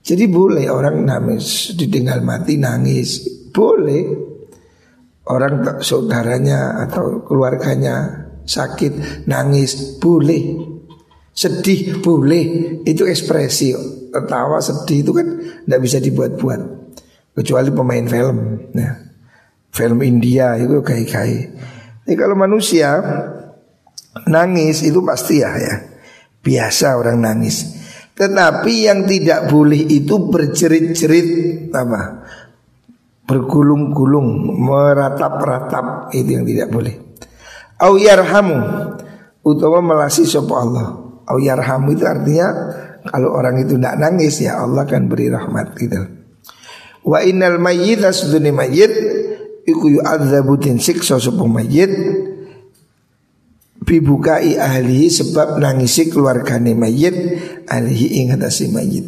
Jadi 0.05 0.25
boleh 0.29 0.69
orang 0.69 1.01
nangis 1.01 1.73
Ditinggal 1.73 2.21
mati 2.21 2.61
nangis 2.61 3.25
Boleh 3.49 4.28
Orang 5.29 5.81
saudaranya 5.85 6.81
atau 6.89 7.21
keluarganya 7.21 8.25
sakit 8.43 9.25
nangis 9.29 10.01
boleh. 10.01 10.57
Sedih 11.31 12.01
boleh. 12.01 12.81
Itu 12.81 13.05
ekspresi. 13.05 13.77
Tertawa 14.09 14.57
sedih 14.57 15.05
itu 15.05 15.11
kan 15.13 15.27
tidak 15.37 15.79
bisa 15.85 15.97
dibuat-buat. 16.01 16.61
Kecuali 17.37 17.69
pemain 17.69 18.03
film 18.09 18.37
nah, 18.73 18.99
film 19.71 20.01
India 20.03 20.59
itu 20.59 20.81
kai-kai 20.83 21.47
ini 22.03 22.17
kalau 22.17 22.35
manusia 22.35 22.99
Nangis 24.27 24.81
itu 24.81 24.99
pasti 25.05 25.39
ya 25.39 25.53
ya. 25.55 25.75
Biasa 26.41 26.97
orang 26.97 27.21
nangis. 27.21 27.77
Tetapi 28.17 28.89
yang 28.89 29.07
tidak 29.07 29.47
boleh 29.47 29.85
itu 29.87 30.17
berjerit-jerit 30.27 31.69
apa? 31.71 32.25
Bergulung-gulung 33.29 34.57
Meratap-ratap 34.57 36.09
Itu 36.17 36.29
yang 36.33 36.45
tidak 36.49 36.73
boleh. 36.73 36.95
Au 37.77 37.93
yarhamu 37.93 38.57
Utawa 39.45 39.79
melasi 39.85 40.25
sopa 40.25 40.65
Allah. 40.65 40.87
Au 41.29 41.37
yarhamu 41.37 41.93
itu 41.93 42.03
artinya 42.09 42.49
Kalau 43.05 43.37
orang 43.37 43.61
itu 43.61 43.77
tidak 43.77 43.95
nangis 44.01 44.41
ya 44.41 44.59
Allah 44.59 44.83
akan 44.89 45.05
beri 45.05 45.29
rahmat 45.29 45.77
gitu. 45.77 46.01
Wa 47.05 47.23
innal 47.23 47.61
mayyit 47.61 48.01
asduni 48.03 48.49
mayyit 48.49 48.91
Iku 49.69 50.01
yu'adzabu 50.01 50.57
din 50.57 50.81
siksa 50.81 51.21
sopa 51.21 51.45
mayyit 51.45 51.93
bibukai 53.89 54.53
ahli 54.59 55.09
sebab 55.09 55.57
nangisi 55.57 56.13
keluargane 56.13 56.77
mayit 56.77 57.15
ahli 57.65 58.21
ingatasi 58.21 58.69
mayit. 58.69 59.07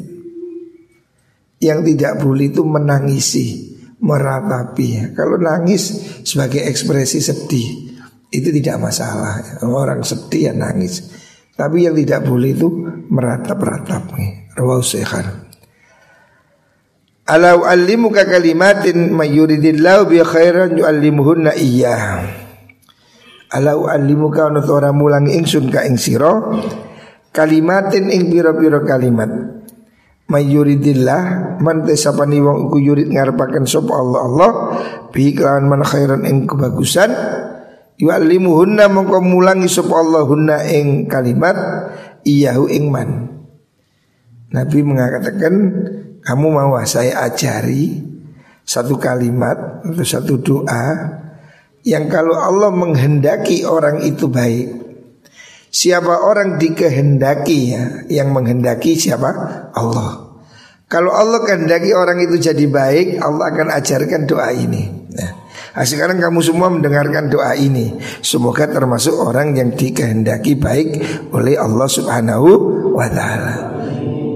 Yang 1.62 1.94
tidak 1.94 2.26
boleh 2.26 2.50
itu 2.50 2.66
menangisi, 2.66 3.71
meratapi. 4.02 5.14
Kalau 5.14 5.38
nangis 5.38 6.18
sebagai 6.26 6.66
ekspresi 6.66 7.22
sedih 7.22 7.68
itu 8.34 8.50
tidak 8.50 8.82
masalah. 8.82 9.62
Orang 9.62 10.02
sedih 10.02 10.52
ya 10.52 10.54
nangis. 10.58 11.08
Tapi 11.54 11.86
yang 11.86 11.94
tidak 11.94 12.26
boleh 12.26 12.58
itu 12.58 12.68
meratap-ratap. 13.08 14.04
Rawahu 14.58 14.84
Syekhan. 14.84 15.52
Alau 17.30 17.64
alimuka 17.64 18.28
kalimatin 18.28 19.14
mayuridillahu 19.14 20.10
bi 20.10 20.20
khairan 20.26 20.76
yu'allimuhunna 20.76 21.56
iyyah. 21.56 22.28
Alau 23.56 23.88
alimuka 23.88 24.50
ono 24.50 24.64
ora 24.68 24.92
mulangi 24.92 25.38
ingsun 25.38 25.70
ka 25.70 25.86
ing 25.86 26.00
sira 26.00 26.40
kalimatin 27.32 28.12
ing 28.12 28.32
pira-pira 28.32 28.80
kalimat 28.84 29.61
mayuridillah 30.32 31.58
man 31.60 31.84
tesapani 31.84 32.40
wong 32.40 32.72
iku 32.72 32.78
yurid 32.80 33.12
ngarepaken 33.12 33.68
sapa 33.68 33.92
Allah 33.92 34.22
Allah 34.24 34.52
bi 35.12 35.36
kelawan 35.36 35.68
man 35.68 35.84
khairan 35.84 36.24
ing 36.24 36.48
kebagusan 36.48 37.12
yu'allimuhunna 38.00 38.88
mongko 38.88 39.20
mulangi 39.20 39.68
sapa 39.68 39.92
Allah 40.00 40.24
hunna 40.24 40.64
ing 40.72 41.12
kalimat 41.12 41.56
iyahu 42.24 42.72
ing 42.72 42.88
man. 42.88 43.10
Nabi 44.52 44.80
mengatakan 44.84 45.54
kamu 46.24 46.48
mau 46.48 46.76
saya 46.88 47.28
ajari 47.28 48.04
satu 48.64 48.96
kalimat 48.96 49.84
atau 49.84 50.06
satu 50.06 50.40
doa 50.40 50.86
yang 51.82 52.08
kalau 52.08 52.38
Allah 52.38 52.70
menghendaki 52.70 53.66
orang 53.66 54.06
itu 54.06 54.30
baik 54.30 54.91
Siapa 55.72 56.28
orang 56.28 56.60
dikehendaki 56.60 57.60
ya 57.72 57.84
Yang 58.12 58.28
menghendaki 58.36 58.92
siapa? 59.00 59.32
Allah. 59.72 60.36
Kalau 60.92 61.16
Allah 61.16 61.40
kehendaki 61.48 61.96
orang 61.96 62.20
itu 62.20 62.36
jadi 62.52 62.68
baik 62.68 63.24
Allah 63.24 63.56
akan 63.56 63.68
ajarkan 63.80 64.28
doa 64.28 64.52
ini. 64.52 65.08
Nah, 65.16 65.32
Sekarang 65.88 66.20
kamu 66.20 66.44
semua 66.44 66.68
mendengarkan 66.68 67.32
doa 67.32 67.56
ini. 67.56 67.96
Semoga 68.20 68.68
termasuk 68.68 69.16
orang 69.16 69.56
yang 69.56 69.72
dikehendaki 69.72 70.60
baik 70.60 70.88
oleh 71.32 71.56
Allah 71.56 71.88
subhanahu 71.88 72.50
wa 72.92 73.08
ta'ala 73.08 73.71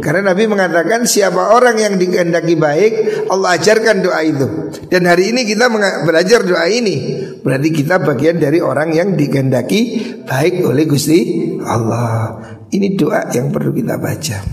karena 0.05 0.37
Nabi 0.37 0.45
mengatakan 0.45 1.09
siapa 1.09 1.57
orang 1.57 1.81
yang 1.81 1.97
dikehendaki 1.97 2.53
baik 2.61 2.93
Allah 3.25 3.57
ajarkan 3.57 4.05
doa 4.05 4.21
itu. 4.21 4.69
Dan 4.85 5.09
hari 5.09 5.33
ini 5.33 5.49
kita 5.49 5.65
belajar 6.05 6.45
doa 6.45 6.69
ini. 6.69 7.25
Berarti 7.41 7.73
kita 7.73 7.97
bagian 8.05 8.37
dari 8.37 8.61
orang 8.61 8.93
yang 8.93 9.17
dikehendaki 9.17 9.81
baik 10.29 10.61
oleh 10.61 10.85
Gusti 10.85 11.49
Allah. 11.65 12.37
Ini 12.69 12.93
doa 12.93 13.33
yang 13.33 13.49
perlu 13.49 13.73
kita 13.73 13.97
baca. 13.97 14.45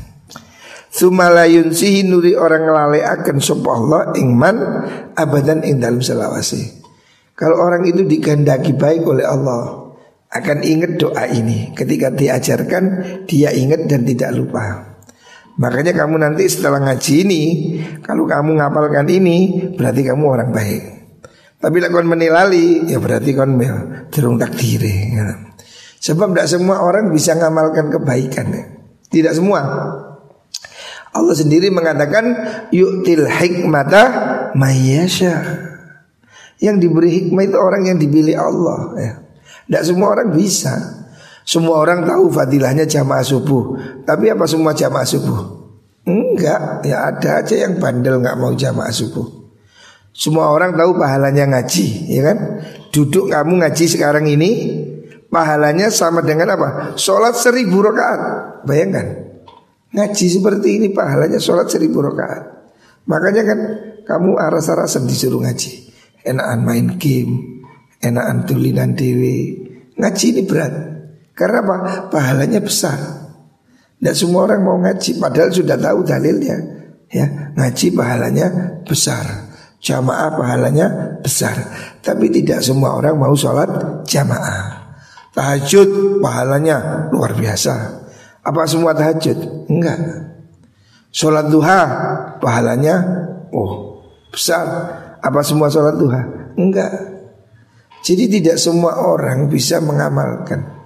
Sumalayun 0.88 1.68
sihi 1.68 2.08
nuri 2.08 2.32
orang 2.32 2.72
akan 2.96 3.36
sapa 3.36 3.68
Allah 3.76 4.00
ingman 4.16 4.56
abadan 5.20 5.68
ing 5.68 5.84
dalam 5.84 6.00
selawase. 6.00 6.80
Kalau 7.36 7.60
orang 7.60 7.84
itu 7.84 8.08
dikehendaki 8.08 8.72
baik 8.72 9.04
oleh 9.04 9.28
Allah 9.28 9.92
akan 10.32 10.58
ingat 10.64 10.96
doa 10.96 11.28
ini. 11.28 11.76
Ketika 11.76 12.08
diajarkan 12.08 12.84
dia 13.28 13.52
ingat 13.52 13.84
dan 13.84 14.08
tidak 14.08 14.32
lupa. 14.32 14.91
Makanya 15.60 15.92
kamu 15.92 16.16
nanti 16.16 16.48
setelah 16.48 16.80
ngaji 16.80 17.14
ini 17.28 17.42
Kalau 18.00 18.24
kamu 18.24 18.56
ngapalkan 18.56 19.04
ini 19.12 19.38
Berarti 19.76 20.00
kamu 20.00 20.24
orang 20.24 20.48
baik 20.48 20.82
Tapi 21.60 21.76
kalau 21.84 22.08
menilali 22.08 22.88
Ya 22.88 22.96
berarti 22.96 23.36
kan 23.36 23.60
Terung 24.08 24.40
takdiri 24.40 25.12
ya. 25.12 25.52
Sebab 26.02 26.32
tidak 26.34 26.48
semua 26.50 26.82
orang 26.82 27.14
bisa 27.14 27.38
ngamalkan 27.38 27.92
kebaikan 27.92 28.46
ya. 28.50 28.64
Tidak 29.12 29.32
semua 29.36 29.60
Allah 31.12 31.36
sendiri 31.36 31.68
mengatakan 31.68 32.32
Yu'til 32.72 33.28
hikmata 33.28 34.02
Mayyasha 34.56 35.36
Yang 36.56 36.88
diberi 36.88 37.10
hikmah 37.20 37.44
itu 37.44 37.58
orang 37.60 37.82
yang 37.92 38.00
dipilih 38.00 38.40
Allah 38.40 38.80
ya. 38.96 39.12
Tidak 39.68 39.82
semua 39.84 40.16
orang 40.16 40.32
bisa 40.32 40.72
semua 41.42 41.82
orang 41.82 42.06
tahu 42.06 42.30
fadilahnya 42.30 42.86
jamaah 42.86 43.24
subuh. 43.26 43.62
Tapi 44.06 44.30
apa 44.30 44.44
semua 44.46 44.72
jamaah 44.74 45.06
subuh? 45.06 45.38
Enggak, 46.02 46.82
ya 46.82 47.06
ada 47.10 47.42
aja 47.42 47.54
yang 47.54 47.78
bandel 47.78 48.18
nggak 48.18 48.38
mau 48.38 48.54
jamaah 48.54 48.90
subuh. 48.90 49.42
Semua 50.12 50.52
orang 50.52 50.76
tahu 50.76 50.98
pahalanya 50.98 51.48
ngaji 51.48 51.86
ya 52.12 52.20
kan? 52.32 52.38
Duduk 52.92 53.32
kamu 53.32 53.64
ngaji 53.64 53.84
sekarang 53.88 54.28
ini 54.28 54.50
Pahalanya 55.32 55.88
sama 55.88 56.20
dengan 56.20 56.52
apa? 56.52 56.92
Sholat 57.00 57.32
seribu 57.40 57.80
rakaat. 57.80 58.20
Bayangkan. 58.68 59.32
Ngaji 59.96 60.26
seperti 60.28 60.76
ini 60.76 60.92
pahalanya 60.92 61.40
sholat 61.40 61.72
seribu 61.72 62.04
rakaat. 62.04 62.52
Makanya 63.08 63.42
kan 63.48 63.58
kamu 64.04 64.36
aras-arasan 64.36 65.08
disuruh 65.08 65.40
ngaji. 65.40 65.88
Enakan 66.22 66.60
main 66.62 66.86
game 67.02 67.64
Enakan 67.98 68.46
tulinan 68.46 68.94
dewi 68.94 69.58
Ngaji 69.98 70.26
ini 70.38 70.42
berat 70.46 70.91
karena 71.32 71.64
apa? 71.64 71.76
Pahalanya 72.12 72.60
besar. 72.60 72.98
Tidak 73.96 74.14
semua 74.18 74.50
orang 74.50 74.60
mau 74.66 74.76
ngaji 74.82 75.16
padahal 75.16 75.50
sudah 75.54 75.78
tahu 75.78 76.04
dalilnya. 76.04 76.56
Ya, 77.12 77.52
ngaji 77.56 77.92
pahalanya 77.96 78.46
besar. 78.84 79.52
Jamaah 79.82 80.36
pahalanya 80.36 81.18
besar. 81.24 81.56
Tapi 82.04 82.28
tidak 82.28 82.60
semua 82.60 82.98
orang 82.98 83.16
mau 83.16 83.32
sholat 83.32 84.02
jamaah. 84.06 84.92
Tahajud 85.32 86.20
pahalanya 86.20 87.08
luar 87.08 87.32
biasa. 87.32 88.04
Apa 88.44 88.68
semua 88.68 88.92
tahajud? 88.92 89.70
Enggak. 89.72 89.98
Sholat 91.12 91.48
duha 91.48 91.80
pahalanya 92.42 93.00
oh 93.54 94.02
besar. 94.28 94.66
Apa 95.22 95.40
semua 95.40 95.72
sholat 95.72 95.96
duha? 95.96 96.20
Enggak. 96.58 96.92
Jadi 98.02 98.26
tidak 98.28 98.58
semua 98.58 98.98
orang 98.98 99.46
bisa 99.46 99.78
mengamalkan 99.78 100.81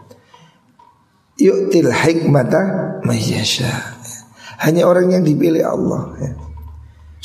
yu'til 1.40 1.92
hikmata 1.92 2.60
mayyasha. 3.04 3.96
Hanya 4.56 4.88
orang 4.88 5.12
yang 5.12 5.22
dipilih 5.22 5.64
Allah 5.68 6.16
ya. 6.16 6.32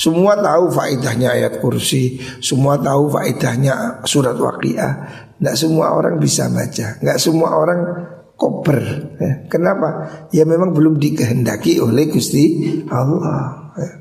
Semua 0.02 0.34
tahu 0.40 0.72
faedahnya 0.72 1.36
ayat 1.36 1.62
kursi 1.62 2.18
Semua 2.42 2.80
tahu 2.80 3.12
faedahnya 3.12 4.02
surat 4.08 4.34
waqiah 4.34 4.94
Tidak 5.38 5.56
semua 5.60 5.94
orang 5.94 6.18
bisa 6.18 6.50
baca 6.50 6.98
Tidak 6.98 7.18
semua 7.22 7.54
orang 7.54 7.80
koper 8.34 8.82
ya. 9.22 9.32
Kenapa? 9.52 10.10
Ya 10.34 10.48
memang 10.48 10.74
belum 10.74 10.98
dikehendaki 10.98 11.78
oleh 11.84 12.10
Gusti 12.10 12.82
Allah 12.90 13.76
ya. 13.78 13.92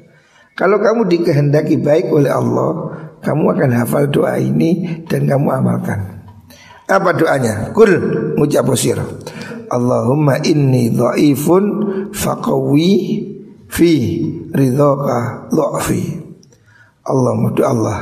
Kalau 0.56 0.80
kamu 0.80 1.04
dikehendaki 1.10 1.82
baik 1.82 2.08
oleh 2.08 2.32
Allah 2.32 2.96
Kamu 3.20 3.52
akan 3.52 3.70
hafal 3.84 4.08
doa 4.08 4.40
ini 4.40 5.04
Dan 5.04 5.28
kamu 5.28 5.52
amalkan 5.52 6.22
Apa 6.88 7.12
doanya? 7.12 7.76
Kul 7.76 7.92
ngucap 8.40 8.64
Allahumma 9.70 10.42
inni 10.42 10.90
dhaifun 10.90 11.64
faqawi 12.10 12.92
fi 13.70 13.92
ridhaka 14.50 15.46
dhafi. 15.54 16.02
Allahumma 17.06 17.54
do 17.54 17.62
Allah 17.62 17.98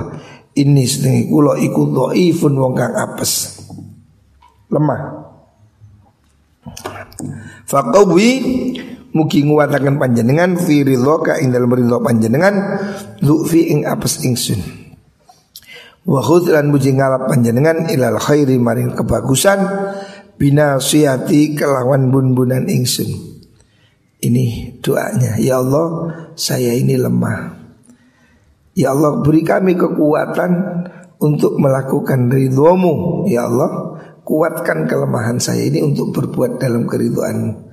ini 0.56 0.88
sedang 0.88 1.28
kula 1.28 1.60
iku 1.60 1.92
dhaifun 1.92 2.52
wong 2.56 2.72
kang 2.72 2.96
apes. 2.96 3.62
Lemah. 4.72 5.28
Faqawi 7.68 8.28
mugi 9.12 9.44
nguwataken 9.44 10.00
panjenengan 10.00 10.56
fi 10.56 10.82
ridhaka 10.88 11.36
ing 11.44 11.52
dalem 11.52 11.68
ridho 11.68 12.00
panjenengan 12.00 12.54
dhafi 13.20 13.76
ing 13.76 13.84
apes 13.84 14.24
ingsun. 14.24 14.88
Wa 16.08 16.24
khudran 16.24 16.72
muji 16.72 16.96
ngalap 16.96 17.28
panjenengan 17.28 17.92
ilal 17.92 18.16
khairi 18.16 18.56
maring 18.56 18.96
kebagusan 18.96 19.60
binasiyati 20.38 21.58
kelawan 21.58 22.08
bun-bunan 22.14 22.64
ingsun. 22.70 23.10
Ini 24.18 24.78
doanya, 24.82 25.38
ya 25.38 25.62
Allah, 25.62 26.10
saya 26.34 26.74
ini 26.74 26.98
lemah. 26.98 27.54
Ya 28.74 28.94
Allah, 28.94 29.22
beri 29.22 29.42
kami 29.46 29.78
kekuatan 29.78 30.50
untuk 31.22 31.58
melakukan 31.58 32.30
ridhomu. 32.30 33.26
Ya 33.30 33.46
Allah, 33.46 33.98
kuatkan 34.26 34.90
kelemahan 34.90 35.38
saya 35.38 35.66
ini 35.66 35.82
untuk 35.82 36.14
berbuat 36.14 36.58
dalam 36.58 36.86
keridhoanmu. 36.86 37.70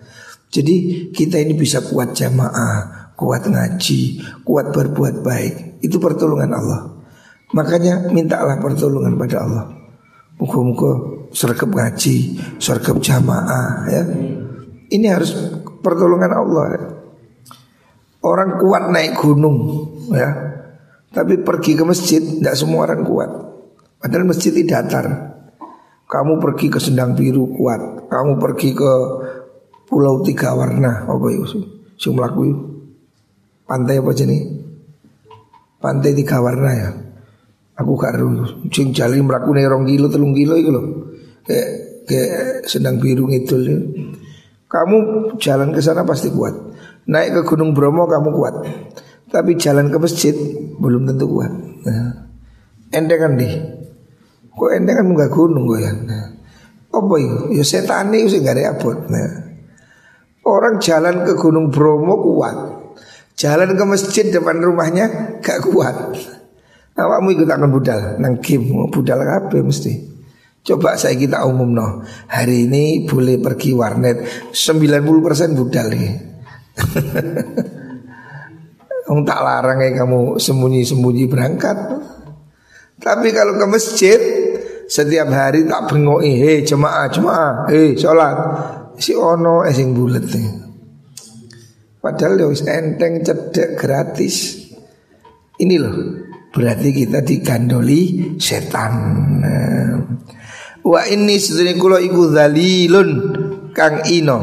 Jadi 0.53 1.09
kita 1.13 1.41
ini 1.41 1.57
bisa 1.57 1.81
kuat 1.81 2.13
jamaah, 2.13 3.13
kuat 3.17 3.49
ngaji, 3.49 4.21
kuat 4.45 4.69
berbuat 4.69 5.25
baik. 5.25 5.81
Itu 5.81 5.97
pertolongan 5.97 6.53
Allah. 6.53 6.81
Makanya 7.53 8.09
mintalah 8.13 8.61
pertolongan 8.61 9.17
pada 9.17 9.41
Allah. 9.45 9.65
Muka-muka 10.37 11.14
sergap 11.35 11.67
ngaji, 11.67 12.39
sergap 12.63 12.95
jamaah 13.03 13.91
ya. 13.91 14.03
Ini 14.87 15.05
harus 15.11 15.35
pertolongan 15.83 16.31
Allah. 16.31 16.65
Ya. 16.71 16.81
Orang 18.23 18.57
kuat 18.57 18.89
naik 18.89 19.19
gunung 19.19 19.57
ya. 20.15 20.31
Tapi 21.11 21.43
pergi 21.43 21.75
ke 21.75 21.83
masjid 21.83 22.23
tidak 22.23 22.55
semua 22.55 22.87
orang 22.87 23.03
kuat. 23.03 23.29
Padahal 23.99 24.31
masjid 24.31 24.55
itu 24.55 24.65
datar. 24.71 25.35
Kamu 26.05 26.39
pergi 26.39 26.71
ke 26.71 26.79
Sendang 26.79 27.17
Biru 27.17 27.51
kuat. 27.51 28.07
Kamu 28.07 28.39
pergi 28.39 28.71
ke 28.71 28.91
Pulau 29.85 30.23
Tiga 30.23 30.55
Warna 30.55 31.05
apa 31.05 31.27
itu? 31.29 31.61
Sing 31.99 32.15
mlaku 32.15 32.73
Pantai 33.65 33.97
apa 33.97 34.11
jenis? 34.13 34.43
Pantai 35.81 36.13
Tiga 36.13 36.39
Warna 36.39 36.71
ya. 36.71 36.89
Aku 37.75 37.99
gak 37.99 38.15
ru 38.15 38.47
sing 38.71 38.95
jali 38.95 39.19
mlaku 39.19 39.51
rong 39.51 39.83
kilo 39.83 40.07
telung 40.07 40.31
kilo 40.31 40.55
itu 40.55 40.71
loh 40.71 41.04
kayak 41.45 41.69
kayak 42.09 42.65
sedang 42.65 42.97
biru 43.01 43.29
ngidul 43.29 43.63
kamu 44.65 44.97
jalan 45.39 45.71
ke 45.71 45.79
sana 45.79 46.03
pasti 46.03 46.33
kuat. 46.33 46.53
Naik 47.05 47.37
ke 47.37 47.41
Gunung 47.45 47.77
Bromo 47.77 48.09
kamu 48.09 48.29
kuat. 48.33 48.55
Tapi 49.29 49.55
jalan 49.55 49.93
ke 49.93 49.97
masjid 50.01 50.35
belum 50.81 51.05
tentu 51.05 51.29
kuat. 51.29 51.53
Nah, 51.85 52.27
ente 52.89 53.15
di 53.37 53.49
kok 54.55 54.71
ente 54.71 54.91
kan 54.91 55.05
nggak 55.05 55.31
gunung 55.31 55.69
gue 55.69 55.79
ya? 55.85 55.91
Nah, 55.93 56.25
apa 56.95 57.13
itu 57.19 57.59
ya 57.59 57.63
setan 57.63 58.15
itu 58.15 58.35
sih 58.35 58.39
gak 58.39 58.55
ada 58.55 58.71
nah, 59.11 59.31
orang 60.47 60.79
jalan 60.79 61.27
ke 61.27 61.33
Gunung 61.35 61.69
Bromo 61.69 62.19
kuat. 62.23 62.57
Jalan 63.35 63.75
ke 63.75 63.83
masjid 63.83 64.31
depan 64.31 64.63
rumahnya 64.63 65.37
gak 65.43 65.67
kuat. 65.67 66.15
Awakmu 66.95 67.35
ikut 67.35 67.51
akan 67.51 67.69
budal 67.75 67.99
nang 68.23 68.39
budal 68.87 69.19
apa 69.19 69.59
mesti 69.59 70.14
Coba 70.65 70.97
saya 70.97 71.13
kita 71.13 71.45
umum 71.45 71.77
no 71.77 72.01
Hari 72.25 72.65
ini 72.65 73.05
boleh 73.05 73.37
pergi 73.37 73.77
warnet 73.77 74.49
90% 74.49 75.53
budal 75.53 75.93
nih 75.93 76.13
Kamu 79.05 79.21
tak 79.21 79.39
larang 79.45 79.85
ya 79.85 80.01
kamu 80.01 80.41
sembunyi-sembunyi 80.41 81.29
berangkat. 81.29 81.77
Tapi 82.97 83.29
kalau 83.29 83.61
ke 83.61 83.65
masjid 83.69 84.17
Setiap 84.89 85.29
hari 85.29 85.69
tak 85.69 85.85
bengoi 85.85 86.33
Hei 86.33 86.65
jemaah 86.65 87.13
jemaah 87.13 87.69
Hei 87.69 87.93
sholat. 87.93 88.37
Si 88.97 89.13
ono 89.13 89.61
esing 89.61 89.93
bulet 89.93 90.25
nih 90.25 90.49
Padahal 92.01 92.41
ya 92.41 92.49
enteng 92.73 93.21
cedek 93.21 93.77
gratis. 93.77 94.65
Ini 95.61 95.75
loh 95.77 95.97
Berarti 96.49 96.89
kita 96.89 97.21
digandoli 97.21 98.33
setan 98.41 98.93
Wa 100.85 101.01
inni 101.09 101.41
sedene 101.41 101.81
kula 101.81 101.97
iku 101.97 102.29
zalilun 102.29 103.09
kang 103.73 104.05
ino. 104.05 104.37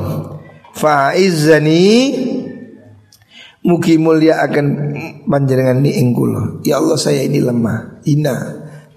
Faizani 0.75 1.87
mugi 3.63 3.95
mulia 3.95 4.43
akan 4.43 4.67
panjenengan 5.23 5.79
ni 5.79 5.95
ing 6.03 6.11
kula. 6.11 6.59
Ya 6.67 6.83
Allah 6.83 6.99
saya 6.99 7.23
ini 7.23 7.39
lemah. 7.39 8.03
Ina 8.11 8.35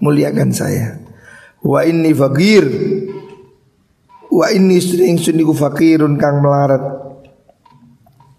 muliakan 0.02 0.50
saya. 0.50 0.98
Wa 1.62 1.86
inni 1.86 2.10
fakir. 2.10 2.66
Wa 4.26 4.50
inni 4.50 4.82
sedene 4.82 5.14
ingsun 5.14 5.38
iku 5.38 5.54
fakirun 5.54 6.18
kang 6.18 6.42
melarat. 6.42 6.82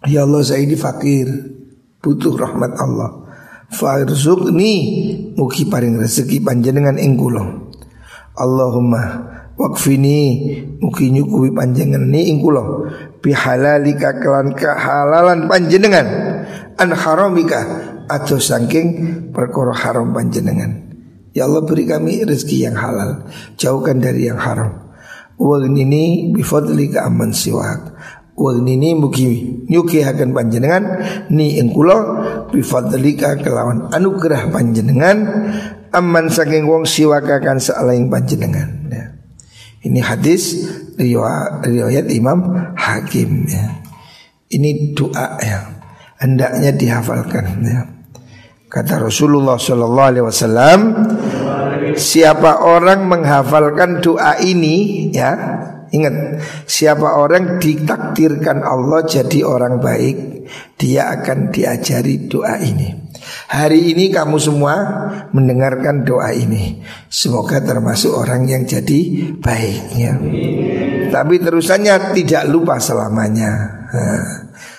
Ya 0.05 0.24
Allah 0.24 0.45
saya 0.45 0.64
ini 0.64 0.78
fakir 0.78 1.28
Butuh 1.99 2.38
rahmat 2.38 2.80
Allah 2.80 3.28
Farzukni 3.68 4.74
Mugi 5.36 5.68
paring 5.68 5.99
rezeki 5.99 6.39
panjenengan 6.45 6.95
ing 6.95 7.18
kula 7.20 7.66
Allahumma 8.38 9.01
wakfini 9.57 10.17
Mugi 10.77 11.09
nyukupi 11.09 11.49
panjenengan 11.57 12.05
ni 12.05 12.29
ing 12.29 12.38
kula. 12.38 12.61
Bihalalika 13.17 14.21
kelan 14.21 14.53
kehalalan 14.53 15.49
panjenengan. 15.49 16.07
An 16.77 16.93
haramika 16.93 17.61
Atau 18.07 18.38
saking 18.38 18.88
perkara 19.33 19.73
haram 19.73 20.13
panjenengan. 20.13 20.85
Ya 21.33 21.49
Allah 21.49 21.65
beri 21.65 21.85
kami 21.85 22.23
rezeki 22.25 22.65
yang 22.69 22.77
halal 22.77 23.25
Jauhkan 23.57 23.99
dari 23.99 24.29
yang 24.29 24.38
haram. 24.38 24.93
Wagnini 25.38 26.33
bifadlika 26.33 27.09
amman 27.09 27.33
siwak. 27.33 27.93
Wagnini 28.38 28.93
mugi 28.93 29.65
nyuki 29.65 30.05
akan 30.05 30.29
panjenengan 30.29 30.83
Ni 31.33 31.57
engkulo 31.57 32.21
bifadlika 32.53 33.41
kelawan 33.41 33.89
anugerah 33.89 34.53
panjenengan 34.53 35.17
Amman 35.98 36.30
saking 36.30 36.70
wong 36.70 36.86
siwaka 36.86 37.41
kan 37.41 37.58
sealaing 37.58 38.14
panjenengan 38.14 38.70
ya. 38.93 39.06
Ini 39.82 40.00
hadis 40.06 40.70
riwayat 40.98 42.10
Imam 42.14 42.54
Hakim 42.78 43.50
ya. 43.50 43.82
Ini 44.54 44.93
doa 44.93 45.41
yang 45.41 45.66
hendaknya 46.22 46.72
dihafalkan 46.72 47.45
ya. 47.66 47.82
Kata 48.68 49.00
Rasulullah 49.00 49.56
Shallallahu 49.56 50.10
Alaihi 50.12 50.26
Wasallam, 50.28 50.80
siapa 51.95 52.68
orang 52.68 53.08
menghafalkan 53.08 54.04
doa 54.04 54.36
ini, 54.43 55.08
ya 55.16 55.32
ingat, 55.91 56.43
siapa 56.67 57.17
orang 57.19 57.57
ditakdirkan 57.61 58.63
Allah 58.63 59.03
jadi 59.07 59.43
orang 59.43 59.79
baik, 59.79 60.17
dia 60.79 61.11
akan 61.13 61.51
diajari 61.51 62.27
doa 62.27 62.59
ini. 62.59 63.07
Hari 63.51 63.91
ini 63.95 64.07
kamu 64.11 64.38
semua 64.39 64.75
mendengarkan 65.35 66.07
doa 66.07 66.31
ini. 66.31 66.79
Semoga 67.11 67.59
termasuk 67.59 68.15
orang 68.15 68.47
yang 68.47 68.63
jadi 68.63 69.33
baiknya. 69.39 70.15
Tapi 71.11 71.35
terusannya 71.39 72.15
tidak 72.15 72.43
lupa 72.47 72.79
selamanya. 72.79 73.51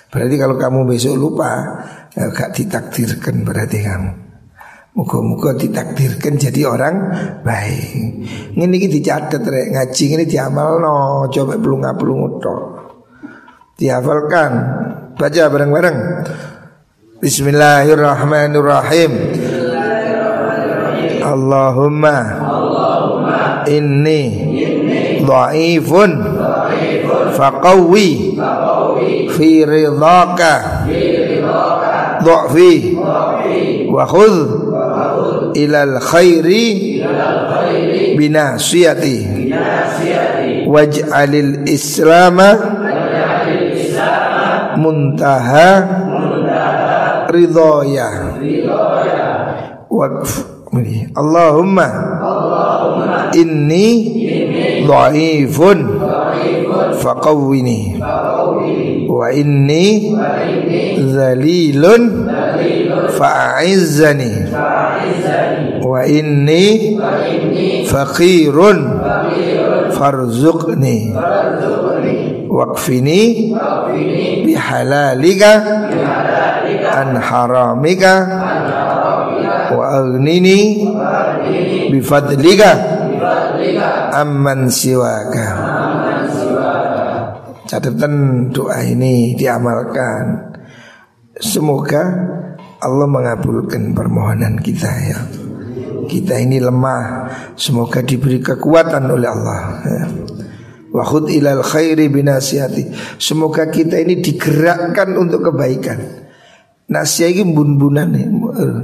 Berarti 0.09 0.37
kalau 0.41 0.57
kamu 0.57 0.89
besok 0.89 1.15
lupa, 1.21 1.51
ya, 2.17 2.33
gak 2.33 2.57
ditakdirkan 2.57 3.45
berarti 3.45 3.79
kamu. 3.85 4.28
Muka-muka 4.99 5.55
ditakdirkan 5.55 6.35
jadi 6.43 6.67
orang 6.67 6.95
baik. 7.47 8.19
Ini 8.59 8.67
ini 8.67 8.91
dicatat 8.91 9.47
rek 9.47 9.71
ngaji 9.71 10.05
ini 10.19 10.27
diamal 10.27 10.83
no 10.83 11.23
coba 11.31 11.55
belum 11.55 11.87
ngapelung 11.87 12.43
tok. 12.43 12.63
Dihafalkan. 13.79 14.51
Baca 15.15 15.43
bareng-bareng. 15.55 15.99
Bismillahirrahmanirrahim. 17.23 19.13
Allahumma, 21.23 22.19
inni 23.71 24.23
dhaifun 25.23 26.11
faqawi 27.39 28.35
fi 29.31 29.51
ridhaka 29.63 30.55
dhafi 32.19 32.99
wa 33.87 34.03
khudh 34.03 34.68
ilal 35.59 35.99
khairi 35.99 37.03
binasiyati. 38.15 39.19
Waj'alil 40.69 41.67
islama 41.67 42.49
muntaha 44.79 45.71
ridhoya. 47.33 48.09
Waqf 49.89 50.59
Allahumma 51.17 51.89
inni 53.35 53.89
dhaifun 54.85 55.79
faqawwini. 57.01 57.97
Wa 59.09 59.33
inni 59.33 60.13
zalilun 61.01 62.29
fa'aizzani 63.19 64.33
wa 65.83 66.01
inni 66.07 66.97
faqirun 67.89 68.79
farzuqni. 69.95 71.13
Waqfini 72.49 73.53
bihalalika 74.49 75.53
an 76.97 77.13
haramika 77.21 78.15
wa 79.69 79.85
aghnini 80.01 80.89
bifadlika 81.93 82.73
amman 84.17 84.73
siwaka. 84.73 85.47
Catatan 87.69 88.49
doa 88.49 88.81
ini 88.81 89.37
diamalkan. 89.37 90.57
Semoga 91.37 92.03
Allah 92.79 93.09
mengabulkan 93.11 93.91
permohonan 93.91 94.55
kita 94.63 94.91
ya. 95.11 95.19
Kita 96.07 96.39
ini 96.39 96.63
lemah. 96.63 97.27
Semoga 97.59 98.01
diberi 98.07 98.39
kekuatan 98.39 99.05
oleh 99.11 99.29
Allah 99.29 99.61
ya. 99.83 100.05
Wahud 100.89 101.29
ilal 101.29 101.61
khairi 101.61 102.09
binasihati 102.09 102.89
Semoga 103.21 103.69
kita 103.69 104.01
ini 104.01 104.25
digerakkan 104.25 105.13
untuk 105.19 105.53
kebaikan. 105.53 106.25
Nasihat 106.89 107.45
ini 107.45 107.53
bun-bunan 107.53 108.09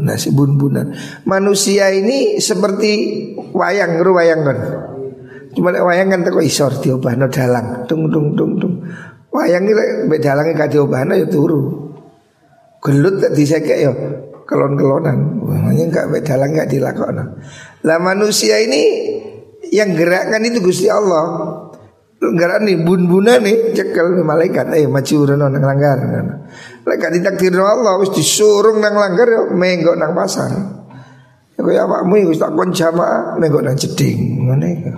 Nasi 0.05 0.29
bun-bunan. 0.29 0.93
Manusia 1.25 1.89
ini 1.89 2.37
seperti 2.37 2.93
wayang 3.57 4.05
wayang 4.05 4.43
kan 4.45 4.59
Cuma 5.55 5.71
wayang 5.71 6.13
kan 6.13 6.21
teko 6.27 6.43
isor 6.43 6.77
diobahno 6.83 7.31
dalang. 7.31 7.87
Tung 7.89 8.11
tung 8.11 8.35
tung 8.37 8.59
tung 8.59 8.75
Wayang 9.33 9.65
ini 9.67 10.19
dalangnya 10.21 10.67
gak 10.67 10.71
diobahno 10.77 11.15
ya 11.17 11.27
turu 11.27 11.84
Gelut 12.85 13.17
tak 13.17 13.33
disekek 13.33 13.79
ya. 13.81 13.93
Kelon-kelonan. 14.45 15.41
Makanya 15.41 15.85
gak 15.89 16.07
dalang 16.29 16.53
gak 16.53 16.69
dilakon 16.69 17.17
Lah 17.81 17.97
manusia 17.97 18.61
ini 18.61 18.83
yang 19.73 19.97
gerakkan 19.97 20.45
itu 20.45 20.61
Gusti 20.61 20.93
Allah. 20.93 21.49
Gerak 22.21 22.65
nih 22.65 22.85
bun-bunan 22.85 23.41
nih 23.41 23.73
cekel 23.73 24.21
malaikat. 24.21 24.69
Eh 24.77 24.85
maju 24.85 25.17
reno 25.25 25.49
nang 25.49 25.65
langgar. 25.65 25.97
Gak 26.85 27.13
ditakdir 27.17 27.57
Allah 27.57 27.97
wis 28.01 28.13
disuruh 28.13 28.77
nang 28.77 28.93
langgar 28.97 29.29
yo 29.33 29.43
menggok 29.57 29.97
nang 29.97 30.13
pasar. 30.13 30.53
Ya 31.57 31.61
kaya 31.65 31.89
awakmu 31.89 32.29
wis 32.29 32.37
tak 32.37 32.53
kon 32.53 32.69
jamaah 32.69 33.41
menggok 33.41 33.65
nang 33.65 33.77
jeding. 33.81 34.45
Ngene 34.45 34.93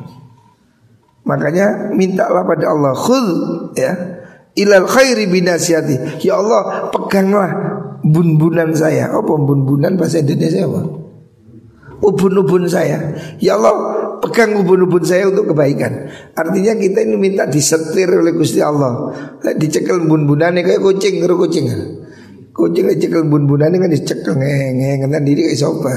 Makanya 1.26 1.90
mintalah 1.90 2.46
pada 2.46 2.70
Allah 2.70 2.94
khul 2.94 3.26
ya 3.74 3.90
ilal 4.54 4.86
khairi 4.86 5.26
binasihati. 5.26 6.22
Ya 6.22 6.38
Allah 6.38 6.90
peganglah 6.94 7.75
bun-bunan 8.06 8.70
saya. 8.72 9.10
Apa 9.10 9.34
bun-bunan 9.34 9.98
bahasa 9.98 10.22
Indonesia 10.22 10.66
apa? 10.66 10.82
Ubun-ubun 11.96 12.68
saya. 12.68 13.16
Ya 13.40 13.56
Allah 13.56 13.74
pegang 14.20 14.54
ubun-ubun 14.62 15.02
saya 15.02 15.28
untuk 15.32 15.52
kebaikan. 15.52 16.06
Artinya 16.36 16.76
kita 16.76 17.02
ini 17.02 17.16
minta 17.16 17.48
disetir 17.48 18.08
oleh 18.12 18.32
Gusti 18.36 18.62
Allah. 18.62 19.10
Dicekel 19.56 20.04
bun-bunane 20.06 20.62
kayak 20.62 20.80
kucing, 20.80 21.24
karo 21.24 21.40
kucing. 21.40 21.66
Kucing 22.52 22.88
dicekel 22.88 23.28
bun-bunane 23.28 23.76
kan 23.76 23.90
dicekel 23.92 24.32
ngeng 24.36 25.04
ngeng 25.08 25.24
diri 25.24 25.52
kayak 25.52 25.60
sopa. 25.60 25.92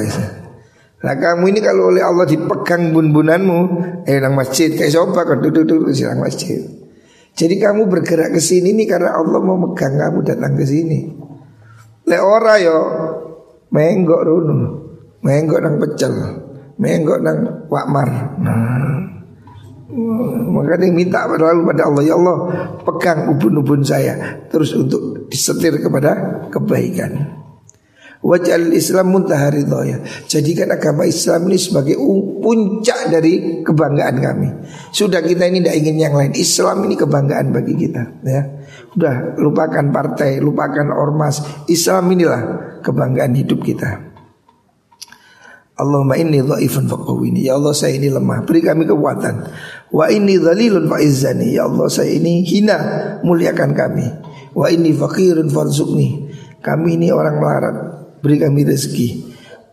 Nah 0.99 1.15
kamu 1.15 1.55
ini 1.55 1.59
kalau 1.63 1.95
oleh 1.95 2.03
Allah 2.03 2.27
dipegang 2.27 2.91
bun-bunanmu, 2.91 3.59
eh 4.03 4.19
nang 4.19 4.35
masjid 4.35 4.67
kayak 4.67 4.91
sopa 4.91 5.23
kan 5.23 5.39
duduk-duduk 5.39 5.95
di 5.95 6.03
masjid. 6.19 6.59
Jadi 7.39 7.55
kamu 7.55 7.87
bergerak 7.87 8.35
ke 8.35 8.41
sini 8.43 8.75
nih 8.75 8.87
karena 8.91 9.15
Allah 9.15 9.39
mau 9.39 9.55
megang 9.55 9.95
kamu 9.95 10.27
datang 10.27 10.59
ke 10.59 10.67
sini. 10.67 11.28
Le 12.09 12.17
ora 12.17 12.57
yo 12.57 12.77
menggok 13.69 14.21
runu, 14.25 14.57
menggok 15.21 15.61
nang 15.61 15.77
pecel 15.77 16.13
menggok 16.79 17.19
nang 17.21 17.39
wakmar. 17.67 18.09
Nah, 18.39 18.97
maka 20.49 20.79
dia 20.79 20.89
minta 20.89 21.27
lalu 21.27 21.67
pada 21.67 21.91
Allah 21.91 22.03
ya 22.07 22.15
Allah 22.15 22.37
pegang 22.87 23.35
ubun-ubun 23.35 23.83
saya 23.83 24.47
terus 24.47 24.71
untuk 24.73 25.27
disetir 25.27 25.75
kepada 25.77 26.41
kebaikan. 26.49 27.38
Wajal 28.19 28.75
Islam 28.75 29.15
muntaha 29.15 29.47
ridhoya 29.47 30.03
Jadikan 30.27 30.67
agama 30.75 31.07
Islam 31.07 31.47
ini 31.47 31.55
sebagai 31.55 31.95
puncak 32.43 33.07
dari 33.15 33.63
kebanggaan 33.63 34.15
kami. 34.19 34.49
Sudah 34.91 35.23
kita 35.23 35.47
ini 35.47 35.63
tidak 35.63 35.75
ingin 35.79 35.95
yang 35.95 36.15
lain. 36.19 36.35
Islam 36.35 36.83
ini 36.83 36.99
kebanggaan 36.99 37.55
bagi 37.55 37.79
kita 37.79 38.19
ya. 38.27 38.43
Sudah 38.91 39.39
lupakan 39.39 39.87
partai, 39.95 40.43
lupakan 40.43 40.91
ormas. 40.91 41.39
Islam 41.71 42.11
inilah 42.11 42.41
kebanggaan 42.83 43.39
hidup 43.39 43.63
kita. 43.63 44.11
Allahumma 45.79 46.19
inni 46.19 46.43
dhaifun 46.43 46.91
faqawini 46.91 47.47
Ya 47.47 47.55
Allah 47.55 47.71
saya 47.71 47.95
ini 47.95 48.11
lemah. 48.11 48.43
Beri 48.43 48.59
kami 48.59 48.83
kekuatan. 48.83 49.47
Wa 49.95 50.11
inni 50.11 50.35
dhalilun 50.35 50.91
fa'izzani. 50.91 51.55
Ya 51.55 51.71
Allah 51.71 51.87
saya 51.87 52.11
ini 52.11 52.43
hina. 52.43 52.77
Muliakan 53.23 53.71
kami. 53.71 54.03
Wa 54.51 54.67
ini 54.67 54.91
fakirun 54.91 55.47
farzukni 55.47 56.27
Kami 56.59 56.99
ini 56.99 57.13
orang 57.13 57.37
melarat 57.39 57.98
Beri 58.19 58.37
kami 58.39 58.67
rezeki. 58.67 59.09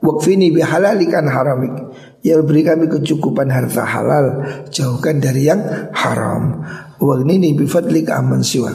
Wakfini 0.02 0.54
bihalalikan 0.54 1.26
haramik. 1.26 1.74
Ya 2.22 2.38
beri 2.42 2.62
kami 2.62 2.86
kecukupan 2.90 3.50
harta 3.50 3.82
halal. 3.82 4.26
Jauhkan 4.70 5.18
dari 5.18 5.50
yang 5.50 5.62
haram. 5.94 6.62
Wagnini 6.96 7.52
bifadlik 7.52 8.08
aman 8.08 8.40
siwa 8.40 8.72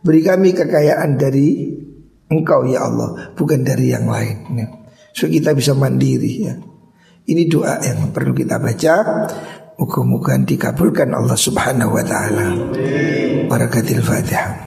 Beri 0.00 0.24
kami 0.24 0.56
kekayaan 0.56 1.20
dari 1.20 1.76
Engkau 2.28 2.64
ya 2.64 2.88
Allah 2.88 3.32
Bukan 3.36 3.64
dari 3.64 3.92
yang 3.92 4.06
lain. 4.06 4.36
Ya. 4.56 4.66
So 5.12 5.26
kita 5.26 5.54
bisa 5.54 5.74
mandiri 5.74 6.32
ya. 6.46 6.54
Ini 7.28 7.44
doa 7.50 7.76
yang 7.84 8.14
perlu 8.14 8.32
kita 8.32 8.56
baca. 8.56 8.94
Muka-muka 9.78 10.34
dikabulkan 10.42 11.12
Allah 11.14 11.38
subhanahu 11.38 11.94
wa 11.94 12.02
ta'ala. 12.02 12.46
Barakatil 13.46 14.02
fatihah 14.02 14.66